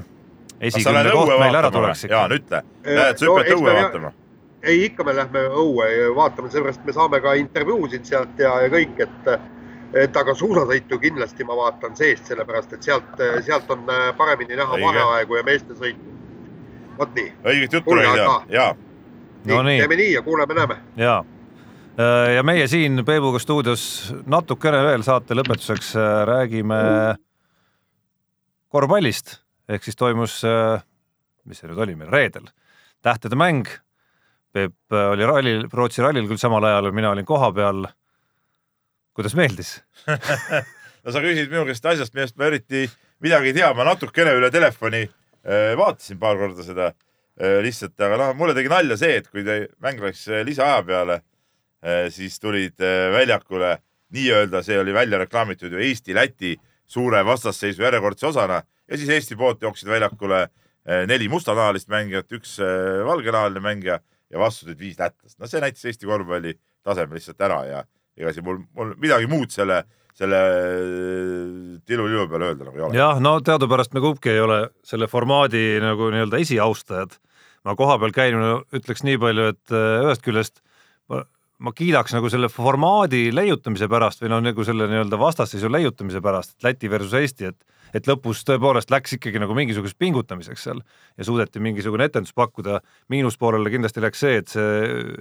[0.68, 2.18] esikümne koht meil ära tuleks ikka.
[2.18, 4.12] Jaan, ütle, lähed sa hüppad õue vaatama?
[4.60, 5.88] ei, ikka me lähme õue
[6.18, 9.32] vaatama, sellepärast me saame ka intervjuusid sealt ja, ja kõik, et
[10.04, 13.88] et aga suusasõitu kindlasti ma vaatan seest, sellepärast et sealt, sealt on
[14.20, 16.14] paremini näha vaheaegu ja meeste sõitu.
[17.00, 17.32] vot nii.
[17.54, 20.76] õiget juttu räägid ja, ja no nii, teeme nii ja kuuleme-näeme.
[20.96, 21.39] ja, äh,
[22.34, 23.82] ja meie siin Peebuga stuudios
[24.30, 26.78] natukene veel saate lõpetuseks äh, räägime
[28.70, 29.38] korvpallist
[29.70, 30.82] ehk siis toimus, äh,
[31.48, 32.48] mis see nüüd oli meil reedel,
[33.04, 33.68] tähtede mäng.
[34.50, 37.84] Peep oli rallil, Rootsi rallil küll samal ajal, mina olin kohapeal.
[39.14, 39.76] kuidas meeldis
[41.04, 42.88] no sa küsid minu käest asjast, millest ma eriti
[43.22, 45.04] midagi ei tea, ma natukene üle telefoni
[45.78, 46.90] vaatasin paar korda seda
[47.40, 49.40] Äh, lihtsalt, aga noh, mulle tegi nalja see, et kui
[49.80, 51.29] mäng läks äh, lisaaja peale, äh,
[52.12, 52.76] siis tulid
[53.12, 53.78] väljakule
[54.12, 56.56] nii-öelda, see oli välja reklaamitud ju Eesti-Läti
[56.90, 60.42] suure vastasseisu järjekordse osana ja siis Eesti poolt jooksid väljakule
[61.06, 62.58] neli mustanahalist mängijat, üks
[63.06, 64.00] valgenahaline mängija
[64.30, 65.38] ja vastu tulid viis lätlast.
[65.38, 66.54] no see näitas Eesti korvpalli
[66.84, 67.82] taseme lihtsalt ära ja
[68.20, 69.82] ega siin mul, mul midagi muud selle,
[70.16, 70.40] selle
[71.88, 72.98] tilulilu peale öelda nagu ei ole.
[72.98, 77.18] jah, no teadupärast me kumbki ei ole selle formaadi nagu nii-öelda esiaustajad
[77.66, 80.62] ma kohapeal käinuna ütleks nii palju, et äh, ühest küljest
[81.12, 81.24] ma,
[81.60, 86.56] ma kiidaks nagu selle formaadi leiutamise pärast või noh, nagu selle nii-öelda vastasseisu leiutamise pärast,
[86.56, 90.82] et Läti versus Eesti, et et lõpus tõepoolest läks ikkagi nagu mingisuguseks pingutamiseks seal
[91.18, 92.80] ja suudeti mingisugune etendus pakkuda.
[93.10, 94.68] miinuspoolele kindlasti läks see, et see,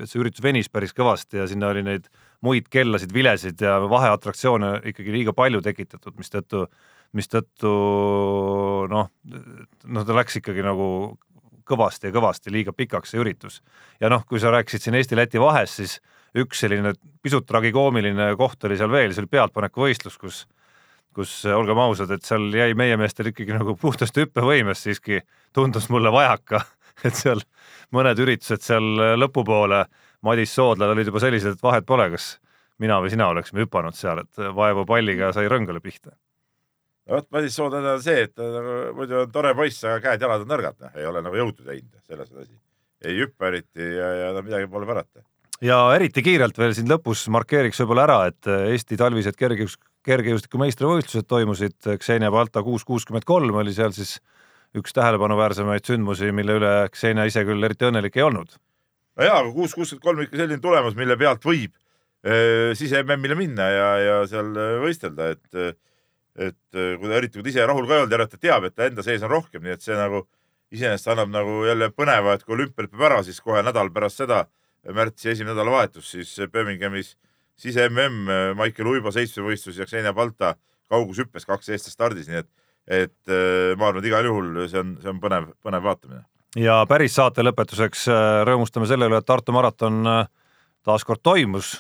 [0.04, 2.10] et see üritus venis päris kõvasti ja sinna oli neid
[2.46, 6.68] muid kellasid, vilesid ja vaheatraktsioone ikkagi liiga palju tekitatud, mistõttu,
[7.18, 7.74] mistõttu
[8.92, 9.10] noh,
[9.86, 11.18] noh, ta läks ikkagi nagu
[11.70, 13.62] kõvasti ja kõvasti liiga pikaks see üritus.
[14.00, 16.00] ja noh, kui sa rääkisid siin Eesti-Läti vahest, siis
[16.38, 20.46] üks selline pisut tragikoomiline koht oli seal veel, see oli pealtpanekuvõistlus, kus
[21.20, 25.24] kus olgem ausad, et seal jäi meie meestel ikkagi nagu puhtast hüppevõimest siiski
[25.56, 26.62] tundus mulle vajaka,
[27.08, 27.42] et seal
[27.96, 29.84] mõned üritused seal lõpupoole
[30.24, 32.36] Madis Soodlal olid juba sellised, et vahet pole, kas
[32.80, 36.14] mina või sina oleksime hüpanud seal, et vaevu palliga sai rõngale pihta
[37.10, 40.78] vot Madis Soodlane on see, et nagu, muidu on tore poiss, aga käed-jalad on nõrgad,
[40.84, 42.54] noh, ei ole nagu jõudu teinud, selles on asi.
[43.10, 45.24] ei hüppa eriti ja, ja no midagi pole parata.
[45.66, 51.28] Ja eriti kiirelt veel siin lõpus markeeriks võib-olla ära, et Eesti talvised kergejõus, kergejõustiku meistrivõistlused
[51.30, 54.18] toimusid, Xenia Balta kuus kuuskümmend kolm oli seal siis
[54.78, 58.56] üks tähelepanuväärsemaid sündmusi, mille üle Xenia ise küll eriti õnnelik ei olnud.
[59.18, 63.70] no jaa, aga kuus kuuskümmend kolm ikka selline tulemus, mille pealt võib äh, sise-MM-ile minna
[63.74, 64.54] ja, ja seal
[64.86, 65.78] võistelda, et
[66.40, 68.68] et äh, kui ta, eriti kui ta ise rahul ka ei olnud, järelikult ta teab,
[68.68, 70.24] et ta enda sees on rohkem, nii et see nagu
[70.72, 74.44] iseenesest annab nagu jälle põneva, et kui olümpia lõpeb ära, siis kohe nädal pärast seda,
[74.96, 77.16] märtsi esimene nädalavahetus, siis Birminghamis
[77.60, 80.56] sise mm, Maicel Uibo seitsmevõistlus ja Xenia Balta
[80.90, 82.50] kaugushüppes kaks eestlast stardis, nii et,
[83.04, 86.24] et äh, ma arvan, et igal juhul see on, see on põnev, põnev vaatamine.
[86.58, 90.02] ja päris saate lõpetuseks äh, rõõmustame selle üle, et Tartu maraton
[90.86, 91.76] taas kord toimus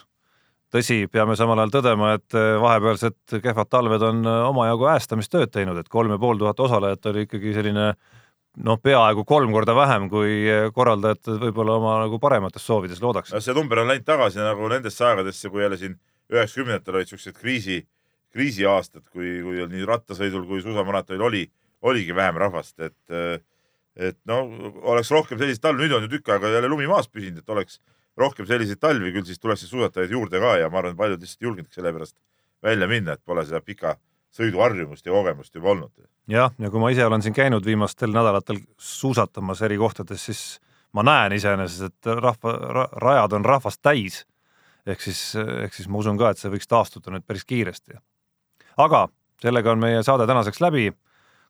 [0.73, 5.79] tõsi, peame samal ajal tõdema, et äh, vahepealsed kehvad talved on äh, omajagu äästamistööd teinud,
[5.81, 7.91] et kolm ja pool tuhat osalejat oli ikkagi selline
[8.65, 13.33] noh, peaaegu kolm korda vähem, kui äh, korraldajad võib-olla oma nagu paremates soovides loodaks.
[13.39, 15.95] see number on läinud tagasi nagu nendesse aegadesse, kui jälle siin
[16.29, 17.79] üheksakümnendatel olid siuksed kriisi,
[18.33, 21.45] kriisiaastad, kui, kui nii rattasõidul kui suusamaratonil oli,
[21.81, 23.41] oligi vähem rahvast, et,
[23.95, 24.43] et no
[24.91, 27.79] oleks rohkem selliseid talve, nüüd on ju tükk aega jälle lumi maas püsinud, et oleks
[28.19, 31.47] rohkem selliseid talvi, küll siis tuleks suusatajaid juurde ka ja ma arvan, paljud lihtsalt ei
[31.47, 32.17] julgenudki selle pärast
[32.63, 33.95] välja minna, et pole seda pika
[34.35, 35.91] sõiduharjumust ja kogemust juba olnud.
[36.29, 40.43] jah, ja kui ma ise olen siin käinud viimastel nädalatel suusatamas eri kohtades, siis
[40.93, 44.25] ma näen iseenesest, et rahva ra,, rajad on rahvast täis.
[44.85, 47.99] ehk siis, ehk siis ma usun ka, et see võiks taastuda nüüd päris kiiresti.
[48.77, 49.07] aga
[49.41, 50.91] sellega on meie saade tänaseks läbi.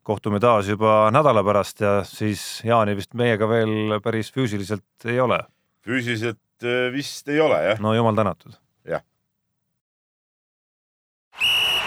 [0.02, 5.42] kohtume taas juba nädala pärast ja siis Jaani vist meiega veel päris füüsiliselt ei ole.
[5.84, 7.80] füüsiliselt äh, vist ei ole jah.
[7.80, 8.56] no jumal tänatud.
[8.84, 9.02] jah.